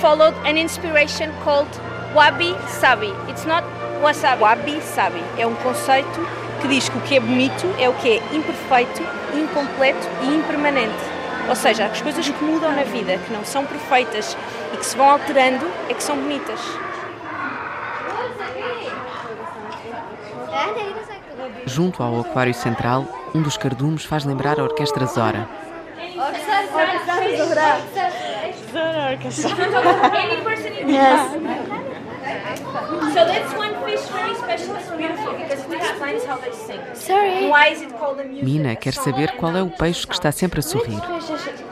followed 0.00 0.34
an 0.46 0.56
inspiration 0.56 1.30
called 1.44 1.68
wabi 2.14 2.54
sabi. 2.68 3.12
It's 3.28 3.44
not 3.44 3.64
wasabi. 4.02 4.40
Wabi 4.40 4.80
sabi 4.80 5.22
é 5.38 5.46
um 5.46 5.54
conceito 5.56 6.20
que 6.60 6.68
diz 6.68 6.88
que 6.88 6.98
o 6.98 7.00
que 7.02 7.16
é 7.16 7.20
bonito 7.20 7.66
é 7.78 7.88
o 7.88 7.92
que 7.94 8.18
é 8.18 8.22
imperfeito, 8.34 9.02
incompleto 9.34 10.06
e 10.22 10.34
impermanente. 10.34 11.18
Ou 11.48 11.56
seja, 11.56 11.86
as 11.86 12.00
coisas 12.02 12.28
que 12.28 12.44
mudam 12.44 12.72
na 12.72 12.82
vida, 12.82 13.16
que 13.18 13.32
não 13.32 13.44
são 13.44 13.64
perfeitas 13.64 14.36
e 14.72 14.76
que 14.76 14.84
se 14.84 14.96
vão 14.96 15.08
alterando, 15.08 15.66
é 15.88 15.94
que 15.94 16.02
são 16.02 16.16
bonitas. 16.16 16.60
Junto 21.64 22.02
ao 22.02 22.20
aquário 22.20 22.52
central, 22.52 23.06
um 23.34 23.40
dos 23.40 23.56
cardumes 23.56 24.04
faz 24.04 24.24
lembrar 24.24 24.58
a 24.58 24.64
Orquestra 24.64 25.06
Zora. 25.06 25.48
Any 30.14 30.42
person 30.42 30.72
in 30.72 30.88
Yes. 30.90 31.77
So 33.18 33.24
that's 33.24 33.52
one 33.54 33.74
fish 33.84 34.06
very 34.10 34.32
special. 34.36 34.76
It's 34.76 34.90
beautiful 34.90 35.32
because 35.32 35.64
it 35.64 35.72
explains 35.72 36.24
how 36.24 36.36
they 36.38 36.52
sing. 36.52 36.80
Sorry. 36.94 37.48
Why 37.48 37.66
is 37.66 37.82
it 37.82 37.90
called 37.98 38.20
a 38.20 38.24
music? 38.24 38.44
Mina 38.44 38.76
quer 38.76 38.92
saber 38.92 39.32
qual 39.36 39.56
é 39.56 39.62
o 39.62 39.70
peixe 39.70 40.06
que 40.06 40.14
está 40.14 40.30
sempre 40.30 40.60
a 40.60 40.62
sorrir. 40.62 41.02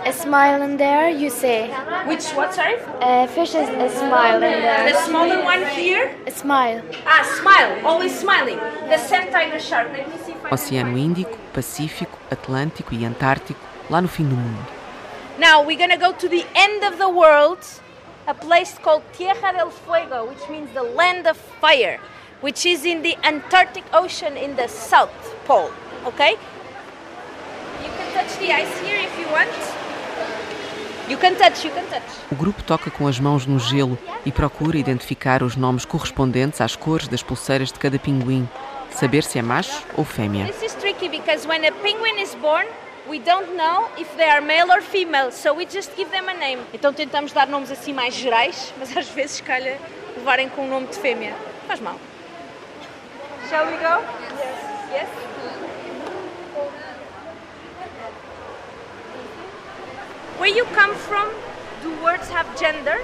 A 0.04 0.12
smile 0.12 0.64
in 0.64 0.76
there, 0.76 1.08
you 1.08 1.30
say. 1.30 1.70
Which 2.08 2.24
what? 2.34 2.52
Sorry. 2.52 2.80
A 3.00 3.28
fish 3.28 3.54
is 3.54 3.68
a 3.68 3.88
smile 3.90 4.42
in 4.42 4.60
there. 4.60 4.92
The 4.92 4.98
smaller 5.04 5.44
one 5.44 5.64
here. 5.66 6.16
A 6.26 6.32
smile. 6.32 6.82
Ah, 7.06 7.22
smile. 7.22 7.86
Always 7.86 8.10
smiling. 8.18 8.58
The 8.88 8.98
sand 8.98 9.30
tiger 9.30 9.60
shark. 9.60 9.86
Let 9.92 10.08
me 10.08 10.18
see 10.24 10.32
if 10.32 10.44
I 10.44 10.50
Oceano. 10.50 10.98
Índico, 10.98 11.38
Pacífico, 11.54 12.18
Atlântico 12.28 12.92
e 12.92 13.06
Antártico, 13.06 13.60
lá 13.88 14.00
no 14.00 14.08
fim 14.08 14.24
do 14.28 14.34
mundo. 14.34 14.66
Now 15.38 15.62
we're 15.64 15.78
gonna 15.78 15.96
go 15.96 16.12
to 16.12 16.28
the 16.28 16.44
end 16.56 16.82
of 16.82 16.98
the 16.98 17.08
world, 17.08 17.60
a 18.26 18.34
place 18.34 18.76
called 18.82 19.02
Tierra 19.12 19.52
del 19.52 19.70
Fuego, 19.70 20.26
which 20.26 20.48
means 20.48 20.70
the 20.74 20.82
land 20.82 21.26
of 21.26 21.36
fire, 21.60 22.00
which 22.40 22.66
is 22.66 22.84
in 22.84 23.02
the 23.02 23.16
Antarctic 23.22 23.84
Ocean 23.92 24.36
in 24.36 24.56
the 24.56 24.68
South 24.68 25.10
Pole. 25.46 25.70
Okay? 26.04 26.32
You 27.82 27.90
can 27.96 28.12
touch 28.14 28.38
the 28.38 28.52
ice 28.52 28.80
here 28.80 28.98
if 28.98 29.18
you 29.18 29.26
want. 29.30 29.50
You 31.08 31.16
can 31.16 31.36
touch, 31.36 31.64
you 31.64 31.70
can 31.70 31.86
touch. 31.86 32.02
O 32.32 32.34
grupo 32.34 32.64
toca 32.64 32.90
com 32.90 33.06
as 33.06 33.20
mãos 33.20 33.46
no 33.46 33.60
gelo 33.60 33.96
e 34.24 34.32
procura 34.32 34.76
identificar 34.76 35.44
os 35.44 35.54
nomes 35.54 35.84
correspondentes 35.84 36.60
às 36.60 36.74
cores 36.74 37.06
das 37.06 37.22
pulseiras 37.22 37.70
de 37.70 37.78
cada 37.78 37.96
pinguim, 37.96 38.48
saber 38.90 39.22
se 39.22 39.38
é 39.38 39.42
macho 39.42 39.84
ou 39.96 40.04
fêmea. 40.04 40.46
This 40.46 40.62
is 40.62 40.74
tricky 40.74 41.08
because 41.08 41.46
when 41.46 41.64
a 41.64 41.70
penguin 41.70 42.20
is 42.20 42.34
born, 42.34 42.66
we 43.08 43.18
don't 43.18 43.56
know 43.56 43.88
if 43.96 44.16
they 44.16 44.28
are 44.28 44.40
male 44.40 44.70
or 44.70 44.80
female, 44.80 45.30
so 45.30 45.54
we 45.54 45.64
just 45.64 45.94
give 45.96 46.10
them 46.10 46.28
a 46.28 46.34
name. 46.34 46.60
Então 46.72 46.92
tentamos 46.92 47.32
dar 47.32 47.46
nomes 47.46 47.70
assim 47.70 47.92
mais 47.92 48.14
gerais, 48.14 48.72
mas 48.78 48.96
às 48.96 49.08
vezes 49.08 49.40
calha 49.40 49.78
levarem 50.16 50.48
com 50.48 50.66
o 50.66 50.68
nome 50.68 50.86
de 50.88 50.98
fêmea. 50.98 51.34
Faz 51.66 51.80
mal. 51.80 51.98
Shall 53.48 53.66
we 53.66 53.76
go? 53.76 54.02
Yes. 54.38 54.56
Yes? 54.92 55.08
Where 60.38 60.54
you 60.54 60.66
come 60.74 60.94
from, 60.94 61.28
do 61.82 62.02
words 62.02 62.28
have 62.30 62.48
gender? 62.58 63.00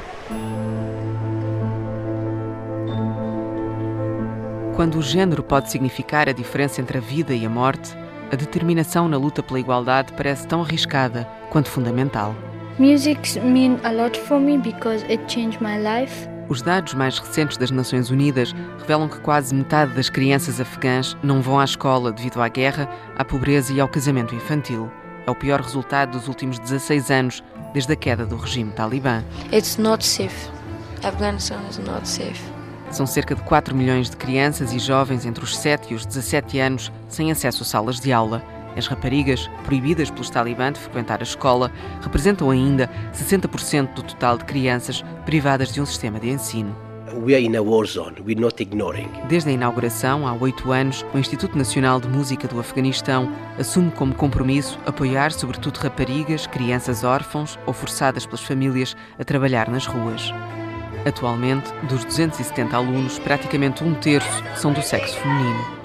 Quando 4.74 4.98
o 4.98 5.02
género 5.02 5.42
pode 5.42 5.70
significar 5.70 6.28
a 6.28 6.32
diferença 6.32 6.80
entre 6.80 6.98
a 6.98 7.00
vida 7.00 7.34
e 7.34 7.46
a 7.46 7.48
morte, 7.48 7.96
a 8.32 8.36
determinação 8.36 9.08
na 9.08 9.18
luta 9.18 9.42
pela 9.42 9.60
igualdade 9.60 10.12
parece 10.14 10.46
tão 10.48 10.62
arriscada 10.62 11.28
quanto 11.50 11.68
fundamental. 11.68 12.34
Music 12.78 13.38
mean 13.40 13.78
a 13.84 13.92
lot 13.92 14.18
for 14.18 14.40
me 14.40 14.56
because 14.56 15.04
it 15.04 15.22
changed 15.28 15.62
my 15.62 15.76
life. 15.76 16.26
Os 16.48 16.62
dados 16.62 16.94
mais 16.94 17.18
recentes 17.18 17.58
das 17.58 17.70
Nações 17.70 18.10
Unidas 18.10 18.54
revelam 18.78 19.08
que 19.08 19.20
quase 19.20 19.54
metade 19.54 19.92
das 19.92 20.08
crianças 20.08 20.60
afegãs 20.60 21.16
não 21.22 21.42
vão 21.42 21.60
à 21.60 21.64
escola 21.64 22.10
devido 22.10 22.40
à 22.40 22.48
guerra, 22.48 22.88
à 23.16 23.24
pobreza 23.24 23.72
e 23.72 23.80
ao 23.80 23.88
casamento 23.88 24.34
infantil. 24.34 24.90
É 25.26 25.30
o 25.30 25.34
pior 25.34 25.60
resultado 25.60 26.12
dos 26.12 26.26
últimos 26.26 26.58
16 26.58 27.10
anos, 27.10 27.44
desde 27.72 27.92
a 27.92 27.96
queda 27.96 28.26
do 28.26 28.36
regime 28.36 28.72
talibã. 28.72 29.22
It's 29.52 29.76
not 29.76 30.04
safe. 30.04 30.50
Afghanistan 31.04 31.60
is 31.70 31.78
not 31.78 32.08
safe. 32.08 32.51
São 32.92 33.06
cerca 33.06 33.34
de 33.34 33.42
4 33.42 33.74
milhões 33.74 34.10
de 34.10 34.16
crianças 34.18 34.72
e 34.74 34.78
jovens 34.78 35.24
entre 35.24 35.42
os 35.42 35.56
7 35.56 35.92
e 35.92 35.96
os 35.96 36.04
17 36.04 36.58
anos 36.60 36.92
sem 37.08 37.32
acesso 37.32 37.62
a 37.62 37.66
salas 37.66 37.98
de 37.98 38.12
aula. 38.12 38.42
As 38.76 38.86
raparigas, 38.86 39.50
proibidas 39.64 40.10
pelos 40.10 40.28
talibã 40.28 40.70
de 40.70 40.78
frequentar 40.78 41.20
a 41.20 41.22
escola, 41.22 41.72
representam 42.02 42.50
ainda 42.50 42.90
60% 43.14 43.94
do 43.94 44.02
total 44.02 44.36
de 44.36 44.44
crianças 44.44 45.02
privadas 45.24 45.72
de 45.72 45.80
um 45.80 45.86
sistema 45.86 46.20
de 46.20 46.28
ensino. 46.28 46.76
We 47.14 47.34
are 47.34 47.42
in 47.42 47.56
a 47.56 47.62
war 47.62 47.86
zone. 47.86 48.16
We're 48.20 48.40
not 48.40 48.62
ignoring. 48.62 49.08
Desde 49.26 49.50
a 49.50 49.52
inauguração, 49.52 50.26
há 50.26 50.34
oito 50.34 50.70
anos, 50.70 51.04
o 51.14 51.18
Instituto 51.18 51.56
Nacional 51.56 51.98
de 51.98 52.08
Música 52.08 52.46
do 52.46 52.60
Afeganistão 52.60 53.30
assume 53.58 53.90
como 53.90 54.14
compromisso 54.14 54.78
apoiar 54.86 55.32
sobretudo 55.32 55.78
raparigas, 55.78 56.46
crianças 56.46 57.04
órfãos 57.04 57.58
ou 57.66 57.72
forçadas 57.72 58.26
pelas 58.26 58.42
famílias 58.42 58.96
a 59.18 59.24
trabalhar 59.24 59.68
nas 59.68 59.86
ruas. 59.86 60.32
Atualmente, 61.04 61.72
dos 61.88 62.04
270 62.04 62.76
alunos, 62.76 63.18
praticamente 63.18 63.82
um 63.82 63.94
terço 63.94 64.42
são 64.56 64.72
do 64.72 64.82
sexo 64.82 65.18
feminino. 65.18 65.82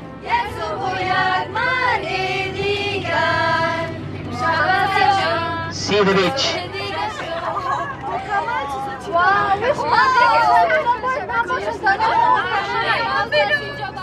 Beach. 6.14 6.68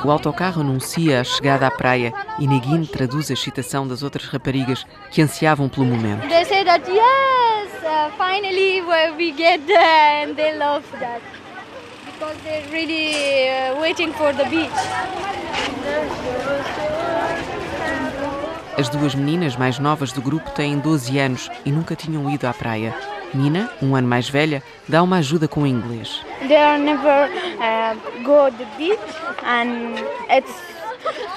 O 0.05 0.11
autocarro 0.11 0.61
anuncia 0.61 1.21
a 1.21 1.25
chegada 1.25 1.67
à 1.67 1.71
praia 1.71 2.13
e 2.39 2.47
Negin 2.47 2.85
traduz 2.85 3.31
a 3.31 3.35
excitação 3.35 3.87
das 3.89 4.03
outras 4.03 4.27
raparigas 4.27 4.85
que 5.11 5.23
ansiavam 5.23 5.69
pelo 5.69 5.87
momento. 5.87 6.29
They 6.29 6.45
say 6.45 6.65
that 6.65 6.89
yes, 6.91 7.71
uh, 7.83 8.11
finally 8.19 8.83
we- 8.83 9.11
we 9.17 9.33
get 9.37 9.63
there, 9.67 10.25
and 10.31 10.35
they 10.35 10.57
love 10.59 10.85
that 11.01 11.21
because 12.05 12.37
they're 12.45 12.67
really 12.71 13.15
uh, 13.75 13.81
waiting 13.81 14.13
for 14.13 14.35
the 14.35 14.45
beach. 14.45 14.71
As 18.77 18.89
duas 18.89 19.15
meninas 19.15 19.57
mais 19.57 19.79
novas 19.79 20.13
do 20.13 20.21
grupo 20.21 20.51
têm 20.51 20.79
12 20.79 21.19
anos 21.19 21.49
e 21.65 21.71
nunca 21.73 21.95
tinham 21.97 22.29
ido 22.31 22.47
à 22.47 22.53
praia. 22.53 22.95
Nina, 23.33 23.71
um 23.83 23.97
ano 23.97 24.07
mais 24.07 24.29
velha, 24.29 24.63
dá 24.89 25.03
uma 25.03 25.17
ajuda 25.19 25.49
com 25.49 25.63
o 25.63 25.67
inglês. 25.67 26.21
They 26.47 26.57
are 26.57 26.79
never 26.81 27.29
uh, 27.65 27.95
go 28.23 28.51
the 28.51 28.67
beach, 28.77 28.99
and 29.43 29.99
it's 30.29 30.53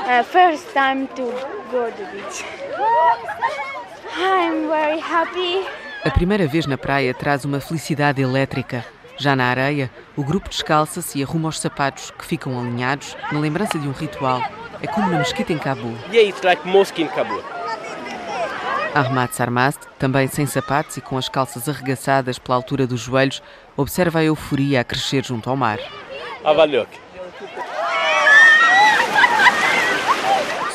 uh, 0.05 0.23
first 0.23 0.73
time 0.73 1.07
to 1.15 1.23
go 1.71 1.89
the 1.91 2.05
beach. 2.11 2.43
I'm 4.17 4.67
very 4.67 4.99
happy. 4.99 5.65
A 6.03 6.11
primeira 6.11 6.47
vez 6.47 6.65
na 6.65 6.77
praia 6.77 7.13
traz 7.13 7.45
uma 7.45 7.59
felicidade 7.59 8.21
elétrica. 8.21 8.85
Já 9.17 9.35
na 9.35 9.45
areia, 9.45 9.89
o 10.15 10.23
grupo 10.23 10.47
descalça-se 10.47 11.19
e 11.19 11.23
arruma 11.23 11.49
os 11.49 11.59
sapatos 11.59 12.11
que 12.11 12.25
ficam 12.25 12.57
alinhados 12.59 13.17
na 13.31 13.39
lembrança 13.39 13.79
de 13.79 13.87
um 13.87 13.91
ritual. 13.91 14.41
É 14.81 14.85
como 14.85 15.09
na 15.09 15.17
mesquita 15.17 15.51
em 15.51 15.57
Cabul. 15.57 15.97
Yeah, 16.11 16.29
it's 16.29 16.43
like 16.43 16.67
mosque 16.67 17.01
in 17.01 17.07
Kabul. 17.07 17.43
Ahmad 18.93 19.31
Sarmast, 19.31 19.79
também 19.97 20.27
sem 20.27 20.45
sapatos 20.45 20.97
e 20.97 21.01
com 21.01 21.17
as 21.17 21.27
calças 21.27 21.67
arregaçadas 21.67 22.39
pela 22.39 22.55
altura 22.55 22.85
dos 22.85 23.01
joelhos, 23.01 23.41
observa 23.75 24.19
a 24.19 24.23
euforia 24.23 24.81
a 24.81 24.83
crescer 24.83 25.25
junto 25.25 25.49
ao 25.49 25.57
mar. 25.57 25.79
Have 26.47 26.61
a 26.61 26.65
look. 26.65 26.87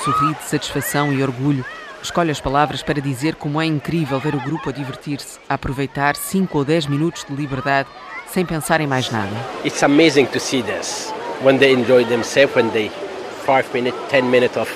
Sorri 0.05 0.35
de 0.35 0.43
satisfação 0.43 1.11
e 1.11 1.23
orgulho. 1.23 1.65
Escolhe 2.03 2.31
as 2.31 2.39
palavras 2.39 2.83
para 2.83 3.01
dizer 3.01 3.37
como 3.37 3.59
é 3.59 3.65
incrível 3.65 4.21
ver 4.21 4.35
o 4.35 4.41
grupo 4.41 4.69
a 4.69 4.73
divertir-se, 4.73 5.39
a 5.49 5.55
aproveitar 5.55 6.15
5 6.15 6.59
ou 6.59 6.63
10 6.63 6.89
minutos 6.89 7.25
de 7.25 7.35
liberdade 7.35 7.89
sem 8.27 8.45
pensar 8.45 8.83
em 8.83 8.87
mais 8.87 9.11
nada. 9.11 9.35
It's 9.65 9.83
amazing 9.83 10.27
to 10.27 10.39
see 10.39 10.63
this 10.63 11.11
when 11.43 11.57
they 11.57 11.73
enjoy 11.73 12.05
themselves, 12.05 12.55
when 12.55 12.69
they 12.69 12.91
five 13.47 13.65
minutes, 13.73 13.97
ten 14.11 14.31
minutes 14.31 14.59
of 14.59 14.71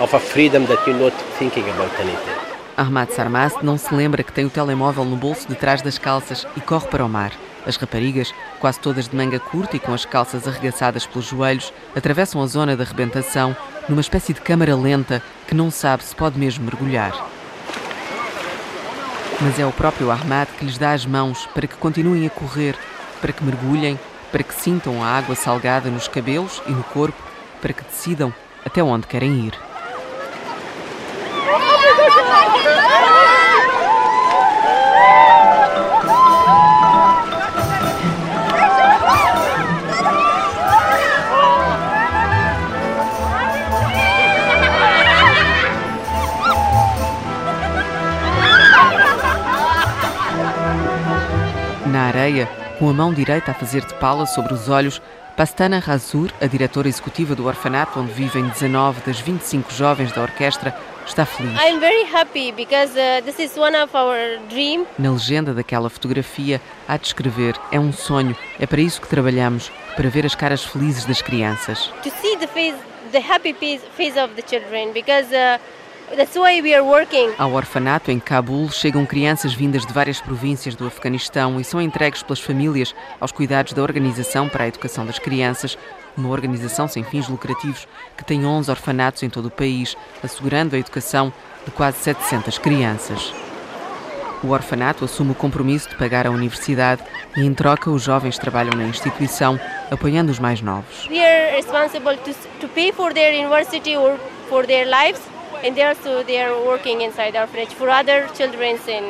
of 0.00 0.12
a 0.12 0.18
freedom 0.18 0.66
that 0.66 0.84
you're 0.84 0.98
not 0.98 1.14
thinking 1.38 1.70
about 1.70 1.92
anything. 2.00 2.57
Ahmad 2.78 3.10
Sarmast 3.10 3.58
não 3.64 3.76
se 3.76 3.92
lembra 3.92 4.22
que 4.22 4.30
tem 4.32 4.44
o 4.44 4.50
telemóvel 4.50 5.04
no 5.04 5.16
bolso 5.16 5.48
de 5.48 5.56
trás 5.56 5.82
das 5.82 5.98
calças 5.98 6.46
e 6.56 6.60
corre 6.60 6.86
para 6.86 7.04
o 7.04 7.08
mar. 7.08 7.32
As 7.66 7.74
raparigas, 7.74 8.32
quase 8.60 8.78
todas 8.78 9.08
de 9.08 9.16
manga 9.16 9.40
curta 9.40 9.74
e 9.74 9.80
com 9.80 9.92
as 9.92 10.04
calças 10.04 10.46
arregaçadas 10.46 11.04
pelos 11.04 11.26
joelhos, 11.26 11.72
atravessam 11.96 12.40
a 12.40 12.46
zona 12.46 12.76
da 12.76 12.84
arrebentação 12.84 13.56
numa 13.88 14.00
espécie 14.00 14.32
de 14.32 14.40
câmara 14.40 14.76
lenta 14.76 15.20
que 15.48 15.56
não 15.56 15.72
sabe 15.72 16.04
se 16.04 16.14
pode 16.14 16.38
mesmo 16.38 16.64
mergulhar. 16.64 17.12
Mas 19.40 19.58
é 19.58 19.66
o 19.66 19.72
próprio 19.72 20.12
Ahmad 20.12 20.48
que 20.56 20.64
lhes 20.64 20.78
dá 20.78 20.92
as 20.92 21.04
mãos 21.04 21.46
para 21.46 21.66
que 21.66 21.74
continuem 21.74 22.28
a 22.28 22.30
correr, 22.30 22.76
para 23.20 23.32
que 23.32 23.42
mergulhem, 23.42 23.98
para 24.30 24.44
que 24.44 24.54
sintam 24.54 25.02
a 25.02 25.08
água 25.08 25.34
salgada 25.34 25.90
nos 25.90 26.06
cabelos 26.06 26.62
e 26.64 26.70
no 26.70 26.84
corpo, 26.84 27.20
para 27.60 27.72
que 27.72 27.82
decidam 27.82 28.32
até 28.64 28.80
onde 28.84 29.08
querem 29.08 29.46
ir. 29.46 29.67
Areia, 52.28 52.46
com 52.78 52.88
a 52.90 52.92
mão 52.92 53.12
direita 53.12 53.50
a 53.50 53.54
fazer 53.54 53.84
de 53.84 53.94
pala 53.94 54.26
sobre 54.26 54.52
os 54.52 54.68
olhos, 54.68 55.00
Pastana 55.36 55.78
Razur, 55.78 56.30
a 56.40 56.46
diretora 56.46 56.88
executiva 56.88 57.34
do 57.34 57.46
orfanato 57.46 57.98
onde 58.00 58.12
vivem 58.12 58.46
19 58.48 59.00
das 59.06 59.18
25 59.20 59.72
jovens 59.72 60.12
da 60.12 60.20
orquestra, 60.20 60.76
está 61.06 61.24
feliz. 61.24 61.52
I'm 61.60 61.80
very 61.80 62.04
happy 62.12 62.52
because 62.52 62.92
uh, 62.92 63.24
this 63.24 63.38
is 63.38 63.56
one 63.56 63.74
of 63.76 63.96
our 63.96 64.38
dream. 64.50 64.84
Na 64.98 65.12
legenda 65.12 65.54
daquela 65.54 65.88
fotografia 65.88 66.60
há 66.86 66.96
de 66.96 67.06
escrever: 67.06 67.54
é 67.72 67.80
um 67.80 67.92
sonho, 67.92 68.36
é 68.58 68.66
para 68.66 68.80
isso 68.80 69.00
que 69.00 69.08
trabalhamos, 69.08 69.70
para 69.96 70.10
ver 70.10 70.26
as 70.26 70.34
caras 70.34 70.64
felizes 70.64 71.06
das 71.06 71.22
crianças. 71.22 71.90
To 72.02 72.10
see 72.20 72.36
the 72.36 72.48
face, 72.48 72.76
the 73.12 73.18
happy 73.20 73.54
face 73.54 74.20
of 74.20 74.34
the 74.34 74.42
children 74.42 74.92
because 74.92 75.32
uh, 75.32 75.58
That's 76.16 76.34
why 76.34 76.60
we 76.62 76.74
are 76.74 76.82
working. 76.82 77.34
Ao 77.36 77.52
orfanato 77.52 78.10
em 78.10 78.18
Cabul 78.18 78.70
chegam 78.70 79.04
crianças 79.04 79.52
vindas 79.52 79.84
de 79.84 79.92
várias 79.92 80.20
províncias 80.20 80.74
do 80.74 80.86
Afeganistão 80.86 81.60
e 81.60 81.64
são 81.64 81.82
entregues 81.82 82.22
pelas 82.22 82.40
famílias 82.40 82.94
aos 83.20 83.30
cuidados 83.30 83.74
da 83.74 83.82
Organização 83.82 84.48
para 84.48 84.64
a 84.64 84.68
Educação 84.68 85.04
das 85.04 85.18
Crianças, 85.18 85.76
uma 86.16 86.30
organização 86.30 86.88
sem 86.88 87.04
fins 87.04 87.28
lucrativos 87.28 87.86
que 88.16 88.24
tem 88.24 88.46
11 88.46 88.70
orfanatos 88.70 89.22
em 89.22 89.28
todo 89.28 89.46
o 89.46 89.50
país, 89.50 89.96
assegurando 90.24 90.74
a 90.74 90.78
educação 90.78 91.32
de 91.64 91.70
quase 91.72 91.98
700 91.98 92.56
crianças. 92.56 93.32
O 94.42 94.48
orfanato 94.48 95.04
assume 95.04 95.32
o 95.32 95.34
compromisso 95.34 95.90
de 95.90 95.96
pagar 95.96 96.26
a 96.26 96.30
universidade 96.30 97.02
e, 97.36 97.42
em 97.42 97.52
troca, 97.52 97.90
os 97.90 98.02
jovens 98.02 98.38
trabalham 98.38 98.72
na 98.72 98.84
instituição, 98.84 99.60
apoiando 99.90 100.32
os 100.32 100.38
mais 100.38 100.62
novos. 100.62 101.06
We 101.10 101.22
are 101.22 101.54
responsible 101.54 102.16
to, 102.16 102.32
to 102.60 102.68
pay 102.68 102.92
for 102.92 103.12
their 103.12 103.34
university 103.38 103.96
or 103.96 104.16
for 104.48 104.64
their 104.64 104.86
lives 104.86 105.20
and 105.64 105.78
also 105.80 106.22
they 106.24 106.40
are 106.40 106.54
working 106.64 107.02
inside 107.02 107.32
the 107.32 107.40
orphanage 107.40 107.74
for 107.74 107.88
other 107.88 108.28
children 108.34 108.78
and 108.88 109.06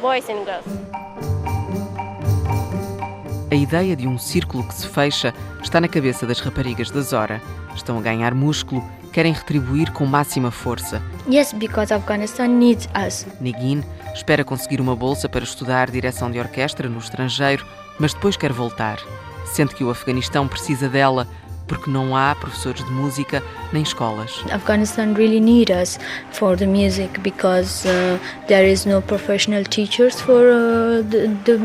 boys 0.00 0.28
and 0.28 0.44
girls. 0.44 0.66
A 3.50 3.56
ideia 3.56 3.94
de 3.94 4.08
um 4.08 4.18
círculo 4.18 4.66
que 4.66 4.74
se 4.74 4.88
fecha 4.88 5.32
está 5.62 5.80
na 5.80 5.86
cabeça 5.86 6.26
das 6.26 6.40
raparigas 6.40 6.90
da 6.90 7.00
Zora. 7.00 7.40
Estão 7.74 7.98
a 7.98 8.00
ganhar 8.00 8.34
músculo, 8.34 8.82
querem 9.12 9.32
retribuir 9.32 9.92
com 9.92 10.04
máxima 10.06 10.50
força. 10.50 11.00
Yes, 11.30 11.52
because 11.52 11.94
Afghanistan 11.94 12.48
needs 12.48 12.88
us. 13.06 13.26
Negin 13.40 13.84
espera 14.12 14.44
conseguir 14.44 14.80
uma 14.80 14.96
bolsa 14.96 15.28
para 15.28 15.44
estudar 15.44 15.90
direção 15.90 16.30
de 16.30 16.38
orquestra 16.38 16.88
no 16.88 16.98
estrangeiro, 16.98 17.64
mas 17.98 18.12
depois 18.12 18.36
quer 18.36 18.52
voltar. 18.52 18.98
Sente 19.46 19.74
que 19.74 19.84
o 19.84 19.90
Afeganistão 19.90 20.48
precisa 20.48 20.88
dela 20.88 21.28
porque 21.66 21.90
não 21.90 22.16
há 22.16 22.34
professores 22.34 22.84
de 22.84 22.90
música 22.90 23.42
nem 23.72 23.82
escolas. 23.82 24.44
Afghanistan 24.50 25.14
really 25.14 25.40
need 25.40 25.70
us 25.70 25.98
for 26.32 26.56
the 26.56 26.66
music 26.66 27.20
because 27.20 27.86
uh, 27.86 28.18
there 28.46 28.70
is 28.70 28.84
no 28.84 29.00
professional 29.02 29.64
teachers 29.64 30.20
for 30.20 30.42
uh, 30.44 31.02
the, 31.10 31.28
the, 31.44 31.58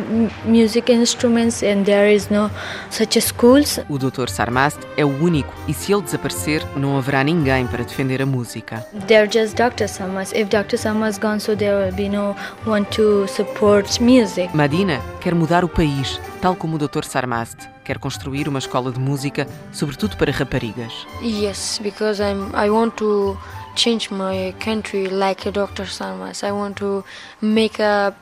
music 0.45 0.91
instruments 0.91 1.63
and 1.63 1.85
there 1.85 2.13
is 2.13 2.29
no 2.29 2.49
such 2.89 3.19
schools. 3.21 3.79
O 3.89 3.97
Dr. 3.97 4.29
Sarmast 4.29 4.79
é 4.97 5.05
o 5.05 5.23
único 5.23 5.53
e 5.67 5.73
se 5.73 5.93
ele 5.93 6.01
desaparecer 6.01 6.63
não 6.75 6.97
haverá 6.97 7.23
ninguém 7.23 7.67
para 7.67 7.83
defender 7.83 8.21
a 8.21 8.25
música. 8.25 8.85
They're 9.07 9.29
just 9.31 9.55
Dr. 9.55 9.87
Sarmast. 9.87 10.35
If 10.35 10.49
Dr. 10.49 10.77
Sarmast 10.77 11.19
gone 11.19 11.39
so 11.39 11.55
there 11.55 11.75
will 11.75 11.93
be 11.93 12.09
no 12.09 12.35
one 12.65 12.85
to 12.91 13.27
support 13.27 14.01
music. 14.01 14.49
Madina 14.53 15.01
quer 15.21 15.35
mudar 15.35 15.63
o 15.63 15.69
país, 15.69 16.19
tal 16.39 16.55
como 16.55 16.75
o 16.75 16.79
Dr. 16.79 17.03
Sarmast 17.03 17.57
quer 17.83 17.99
construir 17.99 18.47
uma 18.47 18.59
escola 18.59 18.91
de 18.91 18.99
música, 18.99 19.47
sobretudo 19.71 20.15
para 20.17 20.31
raparigas. 20.31 20.93
Yes, 21.21 21.79
because 21.81 22.21
I'm, 22.21 22.51
I 22.55 22.69
want 22.69 22.95
to 22.97 23.37
change 23.75 24.09
my 24.11 24.53
country 24.63 25.07
like 25.09 25.49
Dr. 25.51 25.87
Sarmas. 25.87 26.43
I 26.43 26.51
want 26.51 26.75
to 26.77 27.03
make 27.41 27.81
a 27.81 28.13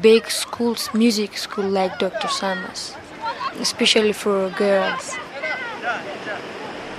big 0.00 0.30
schools, 0.30 0.90
music 0.94 1.38
school 1.38 1.70
like 1.70 1.96
Dr. 1.98 2.28
Sarmas, 2.28 2.94
especially 3.60 4.12
for 4.12 4.50
girls. 4.56 5.16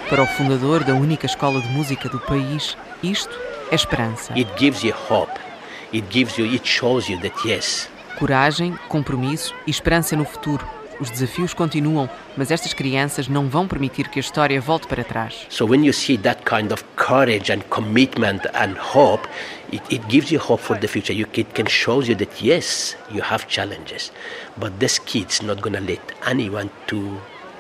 Para 0.10 0.24
o 0.24 0.28
fundador 0.28 0.84
da 0.84 0.94
única 0.94 1.26
escola 1.26 1.62
de 1.62 1.70
música 1.70 2.10
do 2.10 2.20
país, 2.20 2.78
isto 3.02 3.34
é 3.72 3.76
esperança. 3.76 4.34
It 4.34 4.50
gives 4.58 4.84
you 4.84 4.94
hope. 5.10 5.32
It 5.94 6.08
gives 6.10 6.38
you, 6.38 6.46
it 6.46 6.68
shows 6.68 7.10
you 7.10 7.20
that 7.22 7.36
yes. 7.48 7.90
Coragem, 8.18 8.78
compromisso 8.88 9.54
e 9.66 9.72
esperança 9.72 10.16
no 10.16 10.26
futuro 10.26 10.66
os 11.02 11.10
desafios 11.10 11.52
continuam, 11.52 12.08
mas 12.38 12.52
estas 12.52 12.74
crianças 12.74 13.28
não 13.28 13.50
vão 13.50 13.68
permitir 13.68 14.08
que 14.08 14.20
a 14.20 14.22
história 14.22 14.62
volte 14.62 14.86
para 14.86 15.04
trás. 15.04 15.48
So 15.50 15.66
when 15.66 15.84
you 15.84 15.92
see 15.92 16.16
that 16.20 16.44
kind 16.44 16.72
of 16.72 16.84
courage 16.96 17.52
and 17.52 17.62
commitment 17.70 18.42
and 18.54 18.76
hope, 18.78 19.28
it, 19.74 19.82
it 19.90 20.06
gives 20.08 20.32
you 20.32 20.40
hope 20.40 20.62
for 20.62 20.78
the 20.78 20.88
future. 20.88 21.12
You, 21.12 21.26
it 21.34 21.56
can 21.56 21.66
show 21.68 22.04
you 22.04 22.16
that 22.18 22.40
yes, 22.40 22.96
you 23.10 23.24
have 23.24 23.48
challenges, 23.48 24.12
but 24.56 24.80
this 24.80 25.00
kid's 25.00 25.42
not 25.42 25.62
going 25.62 25.74
to 25.74 25.82
let 25.82 26.02
anyone 26.28 26.70
to 26.88 27.20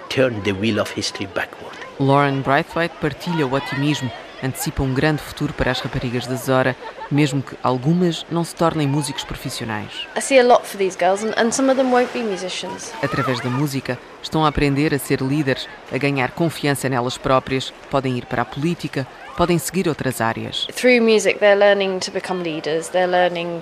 turn 0.09 0.43
the 0.43 0.51
wheel 0.51 0.79
of 0.79 0.91
history 0.91 1.25
backward. 1.25 1.75
Lauren 1.99 2.43
Braithwaite 2.43 2.93
partilha 3.01 3.47
o 3.47 3.55
otimismo 3.55 4.11
antecipa 4.43 4.83
um 4.83 4.93
grande 4.93 5.21
futuro 5.21 5.53
para 5.53 5.71
as 5.71 5.79
raparigas 5.79 6.25
da 6.25 6.35
Zora, 6.35 6.75
mesmo 7.09 7.41
que 7.41 7.55
algumas 7.61 8.25
não 8.29 8.43
se 8.43 8.55
tornem 8.55 8.87
músicos 8.87 9.23
profissionais. 9.23 10.07
I 10.17 10.21
see 10.21 10.39
a 10.39 10.43
lot 10.43 10.65
for 10.65 10.77
these 10.77 10.97
girls 10.97 11.23
and, 11.23 11.33
and 11.37 11.51
some 11.51 11.69
of 11.69 11.77
them 11.77 11.91
won't 11.91 12.11
be 12.13 12.23
musicians. 12.23 12.91
Através 13.01 13.39
da 13.39 13.49
música, 13.49 13.97
estão 14.21 14.45
a 14.45 14.49
aprender 14.49 14.93
a 14.93 14.99
ser 14.99 15.21
líderes, 15.21 15.67
a 15.91 15.97
ganhar 15.97 16.31
confiança 16.31 16.89
nelas 16.89 17.17
próprias, 17.17 17.73
podem 17.89 18.17
ir 18.17 18.25
para 18.25 18.41
a 18.41 18.45
política, 18.45 19.07
podem 19.37 19.57
seguir 19.57 19.87
outras 19.87 20.21
áreas. 20.21 20.67
Through 20.73 21.01
music 21.01 21.39
they're 21.39 21.59
learning 21.59 21.99
to 21.99 22.11
become 22.11 22.43
leaders, 22.43 22.89
they're 22.89 23.11
learning 23.11 23.61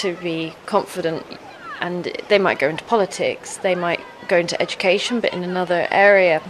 to 0.00 0.12
be 0.22 0.54
confident 0.66 1.22
and 1.80 2.04
they 2.28 2.38
might 2.38 2.60
go 2.60 2.70
into 2.70 2.84
politics, 2.84 3.58
they 3.62 3.74
might 3.74 4.00
go 4.28 4.36
into 4.36 4.60
education 4.62 5.20
but 5.20 5.32
in 5.32 5.42
another 5.42 5.88
area. 5.90 6.40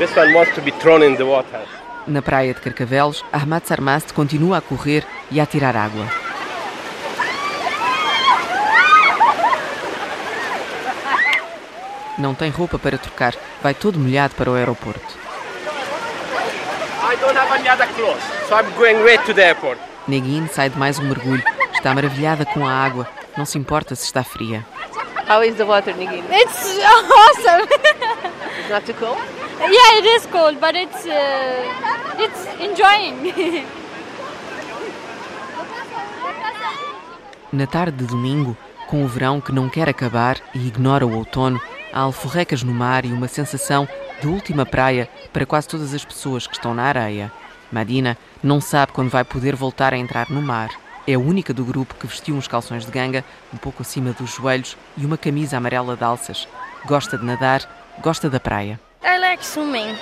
This 0.00 0.16
one 0.16 0.32
wants 0.32 0.54
to 0.54 0.62
be 0.62 0.70
thrown 0.70 1.02
in 1.02 1.14
the 1.16 1.24
water. 1.24 1.60
Na 2.06 2.22
praia 2.22 2.54
de 2.54 2.60
Carcavelos, 2.60 3.22
Ahmad 3.30 3.66
Sarmast 3.66 4.14
continua 4.14 4.56
a 4.56 4.60
correr 4.62 5.04
e 5.30 5.38
a 5.38 5.44
tirar 5.44 5.76
água. 5.76 6.06
Não 12.16 12.34
tem 12.34 12.48
roupa 12.48 12.78
para 12.78 12.96
trocar, 12.96 13.34
vai 13.62 13.74
todo 13.74 13.98
molhado 13.98 14.34
para 14.36 14.50
o 14.50 14.54
aeroporto. 14.54 15.18
I 17.04 17.16
don't 17.16 17.36
have 17.36 17.52
any 17.52 17.68
other 17.68 17.86
clothes, 17.88 18.24
so 18.48 18.56
I'm 18.56 18.74
going 18.78 19.04
right 19.04 19.22
to 19.26 19.34
the 19.34 19.48
airport. 19.48 19.78
Negin 20.08 20.48
sai 20.48 20.70
de 20.70 20.78
mais 20.78 20.98
um 20.98 21.02
mergulho. 21.02 21.44
Está 21.74 21.94
maravilhada 21.94 22.46
com 22.46 22.66
a 22.66 22.72
água. 22.72 23.06
Não 23.36 23.44
se 23.44 23.58
importa 23.58 23.94
se 23.94 24.06
está 24.06 24.24
fria. 24.24 24.64
How 25.28 25.44
is 25.44 25.56
the 25.56 25.64
water, 25.64 25.94
Negin? 25.94 26.24
It's 26.30 26.78
awesome. 26.80 27.68
it's 28.58 28.70
not 28.70 28.86
too 28.86 28.94
cold? 28.94 29.39
Yeah, 29.70 29.98
it 29.98 30.06
is 30.06 30.26
cold, 30.26 30.58
but 30.58 30.74
it's 30.74 31.04
uh, 31.04 32.18
it's 32.18 32.46
enjoying. 32.60 33.66
Na 37.52 37.66
tarde 37.66 37.98
de 37.98 38.06
domingo, 38.06 38.56
com 38.86 39.04
o 39.04 39.08
verão 39.08 39.38
que 39.40 39.52
não 39.52 39.68
quer 39.68 39.86
acabar 39.88 40.38
e 40.54 40.66
ignora 40.66 41.06
o 41.06 41.14
outono, 41.14 41.60
há 41.92 42.00
alforrecas 42.00 42.62
no 42.62 42.72
mar 42.72 43.04
e 43.04 43.12
uma 43.12 43.28
sensação 43.28 43.86
de 44.20 44.28
última 44.28 44.64
praia 44.64 45.10
para 45.32 45.44
quase 45.44 45.68
todas 45.68 45.92
as 45.92 46.04
pessoas 46.04 46.46
que 46.46 46.54
estão 46.54 46.72
na 46.72 46.84
areia. 46.84 47.30
Madina 47.70 48.16
não 48.42 48.62
sabe 48.62 48.92
quando 48.92 49.10
vai 49.10 49.24
poder 49.24 49.54
voltar 49.54 49.92
a 49.92 49.98
entrar 49.98 50.30
no 50.30 50.40
mar. 50.40 50.70
É 51.06 51.14
a 51.14 51.18
única 51.18 51.52
do 51.52 51.64
grupo 51.64 51.96
que 51.96 52.06
vestiu 52.06 52.34
uns 52.34 52.48
calções 52.48 52.86
de 52.86 52.92
ganga, 52.92 53.24
um 53.52 53.58
pouco 53.58 53.82
acima 53.82 54.12
dos 54.12 54.34
joelhos, 54.34 54.76
e 54.96 55.04
uma 55.04 55.18
camisa 55.18 55.58
amarela 55.58 55.96
de 55.96 56.04
alças. 56.04 56.48
Gosta 56.86 57.18
de 57.18 57.26
nadar, 57.26 57.68
gosta 58.00 58.30
da 58.30 58.40
praia. 58.40 58.80
I 59.02 59.18
like 59.18 59.44
swimming. 59.44 59.96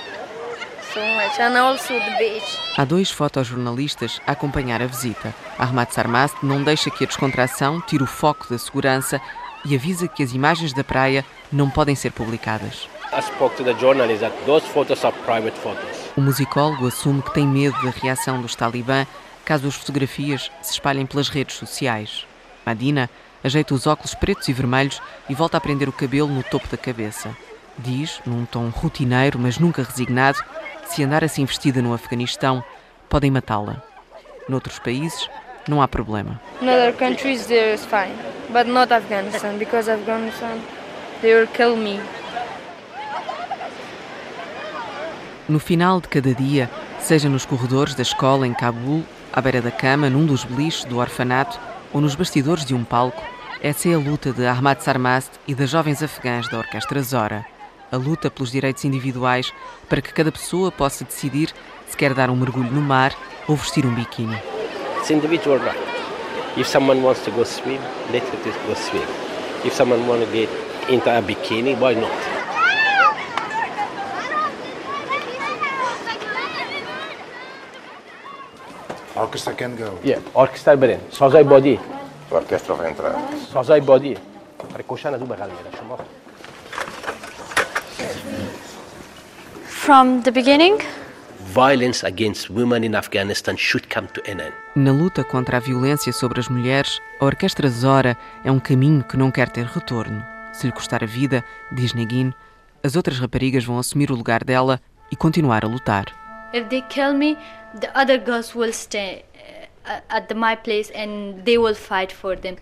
So 0.92 1.00
much, 1.00 1.38
and 1.38 1.56
also 1.56 1.94
the 1.94 2.18
beach. 2.18 2.58
Há 2.76 2.84
dois 2.84 3.10
fotojornalistas 3.10 4.20
a 4.26 4.32
acompanhar 4.32 4.82
a 4.82 4.86
visita. 4.86 5.32
Ahmad 5.56 5.92
Sarmast 5.92 6.36
não 6.42 6.64
deixa 6.64 6.90
que 6.90 7.04
a 7.04 7.06
descontração 7.06 7.80
tire 7.80 8.02
o 8.02 8.06
foco 8.06 8.48
da 8.50 8.58
segurança 8.58 9.20
e 9.64 9.76
avisa 9.76 10.08
que 10.08 10.22
as 10.22 10.32
imagens 10.32 10.72
da 10.72 10.82
praia 10.82 11.24
não 11.52 11.70
podem 11.70 11.94
ser 11.94 12.10
publicadas. 12.10 12.88
O 16.16 16.20
musicólogo 16.20 16.86
assume 16.86 17.22
que 17.22 17.34
tem 17.34 17.46
medo 17.46 17.80
da 17.82 17.90
reação 17.90 18.42
dos 18.42 18.56
talibã 18.56 19.06
caso 19.44 19.68
as 19.68 19.74
fotografias 19.76 20.50
se 20.60 20.72
espalhem 20.72 21.06
pelas 21.06 21.28
redes 21.28 21.56
sociais. 21.56 22.26
Madina 22.66 23.08
ajeita 23.44 23.74
os 23.74 23.86
óculos 23.86 24.14
pretos 24.14 24.48
e 24.48 24.52
vermelhos 24.52 25.00
e 25.28 25.34
volta 25.34 25.56
a 25.56 25.60
prender 25.60 25.88
o 25.88 25.92
cabelo 25.92 26.28
no 26.28 26.42
topo 26.42 26.66
da 26.68 26.76
cabeça. 26.76 27.34
Diz, 27.78 28.20
num 28.26 28.44
tom 28.44 28.70
rotineiro, 28.70 29.38
mas 29.38 29.58
nunca 29.58 29.82
resignado, 29.82 30.38
se 30.86 31.04
andar 31.04 31.22
assim 31.22 31.44
vestida 31.44 31.80
no 31.80 31.94
Afeganistão, 31.94 32.62
podem 33.08 33.30
matá-la. 33.30 33.82
Noutros 34.48 34.78
países, 34.78 35.28
não 35.68 35.80
há 35.80 35.86
problema. 35.86 36.40
In 36.60 36.68
other 36.68 36.92
countries, 36.92 37.46
there's 37.46 37.84
fine, 37.84 38.14
but 38.50 38.66
not 38.66 38.92
Afghanistan, 38.92 39.58
because 39.58 39.90
Afghanistan, 39.90 40.58
they 41.20 41.34
will 41.34 41.46
kill 41.48 41.76
me. 41.76 42.00
No 45.48 45.60
final 45.60 46.00
de 46.00 46.08
cada 46.08 46.34
dia, 46.34 46.68
seja 47.00 47.28
nos 47.28 47.46
corredores 47.46 47.94
da 47.94 48.02
escola 48.02 48.46
em 48.46 48.52
Cabul, 48.52 49.04
à 49.32 49.40
beira 49.40 49.62
da 49.62 49.70
cama, 49.70 50.10
num 50.10 50.26
dos 50.26 50.44
beliches 50.44 50.84
do 50.84 50.98
orfanato 50.98 51.58
ou 51.92 52.00
nos 52.00 52.14
bastidores 52.14 52.64
de 52.64 52.74
um 52.74 52.84
palco, 52.84 53.22
essa 53.62 53.88
é 53.88 53.94
a 53.94 53.98
luta 53.98 54.32
de 54.32 54.46
Ahmad 54.46 54.80
Sarmast 54.80 55.30
e 55.46 55.54
das 55.54 55.70
jovens 55.70 56.02
afegãs 56.02 56.48
da 56.48 56.58
Orquestra 56.58 57.02
Zora 57.02 57.57
a 57.90 57.96
luta 57.96 58.30
pelos 58.30 58.50
direitos 58.50 58.84
individuais 58.84 59.52
para 59.88 60.00
que 60.00 60.12
cada 60.12 60.32
pessoa 60.32 60.70
possa 60.70 61.04
decidir 61.04 61.52
se 61.88 61.96
quer 61.96 62.14
dar 62.14 62.30
um 62.30 62.36
mergulho 62.36 62.70
no 62.70 62.80
mar 62.80 63.12
ou 63.46 63.56
vestir 63.56 63.86
um 63.86 63.94
biquíni. 63.94 64.36
It's 64.98 65.10
individual 65.10 65.58
right. 65.58 65.78
If 66.56 66.68
someone 66.68 67.00
wants 67.02 67.22
to 67.24 67.30
go 67.30 67.44
swim, 67.44 67.80
let 68.12 68.22
it 68.22 68.66
go 68.66 68.74
swim. 68.74 69.06
If 69.64 69.74
someone 69.74 70.06
wants 70.06 70.26
to 70.26 70.32
get 70.32 70.48
into 70.88 71.08
a 71.08 71.22
bikini, 71.22 71.76
why 71.78 71.94
not? 71.94 72.10
Orchestra 79.16 79.54
can 79.54 79.76
go. 79.76 79.98
Yeah, 80.04 80.20
orchestra 80.32 80.74
é 80.74 81.00
Só 81.10 81.26
Sozai 81.26 81.44
body. 81.44 81.80
Orquestra 82.30 82.74
vai 82.74 82.90
entrar. 82.90 83.14
Só 83.50 83.62
Sozai 83.62 83.80
body. 83.80 84.16
Precosciana 84.72 85.18
tu 85.18 85.26
bagalera, 85.26 85.70
shumë. 85.76 86.27
From 89.88 90.20
the 90.20 90.30
beginning, 90.30 90.76
Violence 91.54 92.04
against 92.04 92.50
women 92.50 92.84
in 92.84 92.94
Afghanistan 92.94 93.56
should 93.56 93.88
come 93.88 94.06
to 94.08 94.20
an 94.30 94.38
end. 94.38 94.52
Na 94.76 94.92
luta 94.92 95.24
contra 95.24 95.56
a 95.56 95.60
violência 95.60 96.12
sobre 96.12 96.40
as 96.40 96.48
mulheres, 96.48 97.00
a 97.18 97.24
Orquestra 97.24 97.70
Zora 97.70 98.14
é 98.44 98.52
um 98.52 98.60
caminho 98.60 99.02
que 99.02 99.16
não 99.16 99.30
quer 99.30 99.48
ter 99.48 99.64
retorno. 99.64 100.22
Se 100.52 100.66
lhe 100.66 100.74
custar 100.74 101.02
a 101.02 101.06
vida, 101.06 101.42
diz 101.72 101.94
Negin, 101.94 102.34
as 102.84 102.96
outras 102.96 103.18
raparigas 103.18 103.64
vão 103.64 103.78
assumir 103.78 104.10
o 104.10 104.14
lugar 104.14 104.44
dela 104.44 104.78
e 105.10 105.16
continuar 105.16 105.64
a 105.64 105.68
lutar. 105.68 106.04
If 106.52 106.68
they 106.68 106.82
kill 106.90 107.14
me, 107.14 107.38
the 107.80 107.88
other 107.98 108.22
girls 108.22 108.54
will 108.54 108.74
stay 108.74 109.24
uh, 109.86 110.02
at 110.10 110.28
the, 110.28 110.34
my 110.34 110.54
place 110.54 110.92
and 110.94 111.42
they 111.46 111.56
will 111.56 111.74
fight 111.74 112.12
for 112.12 112.36
them. 112.36 112.56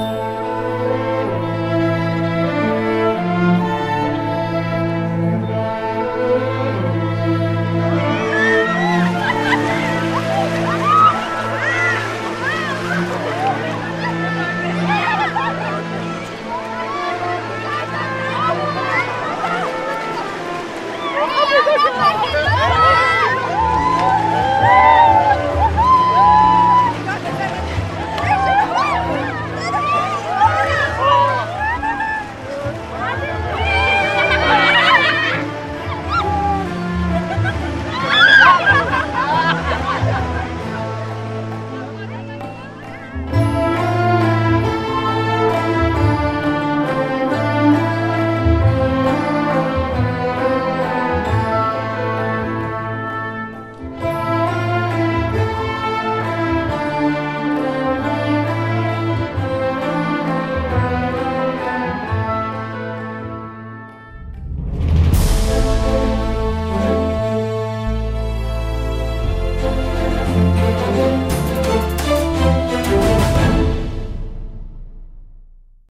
Oh, 0.00 0.41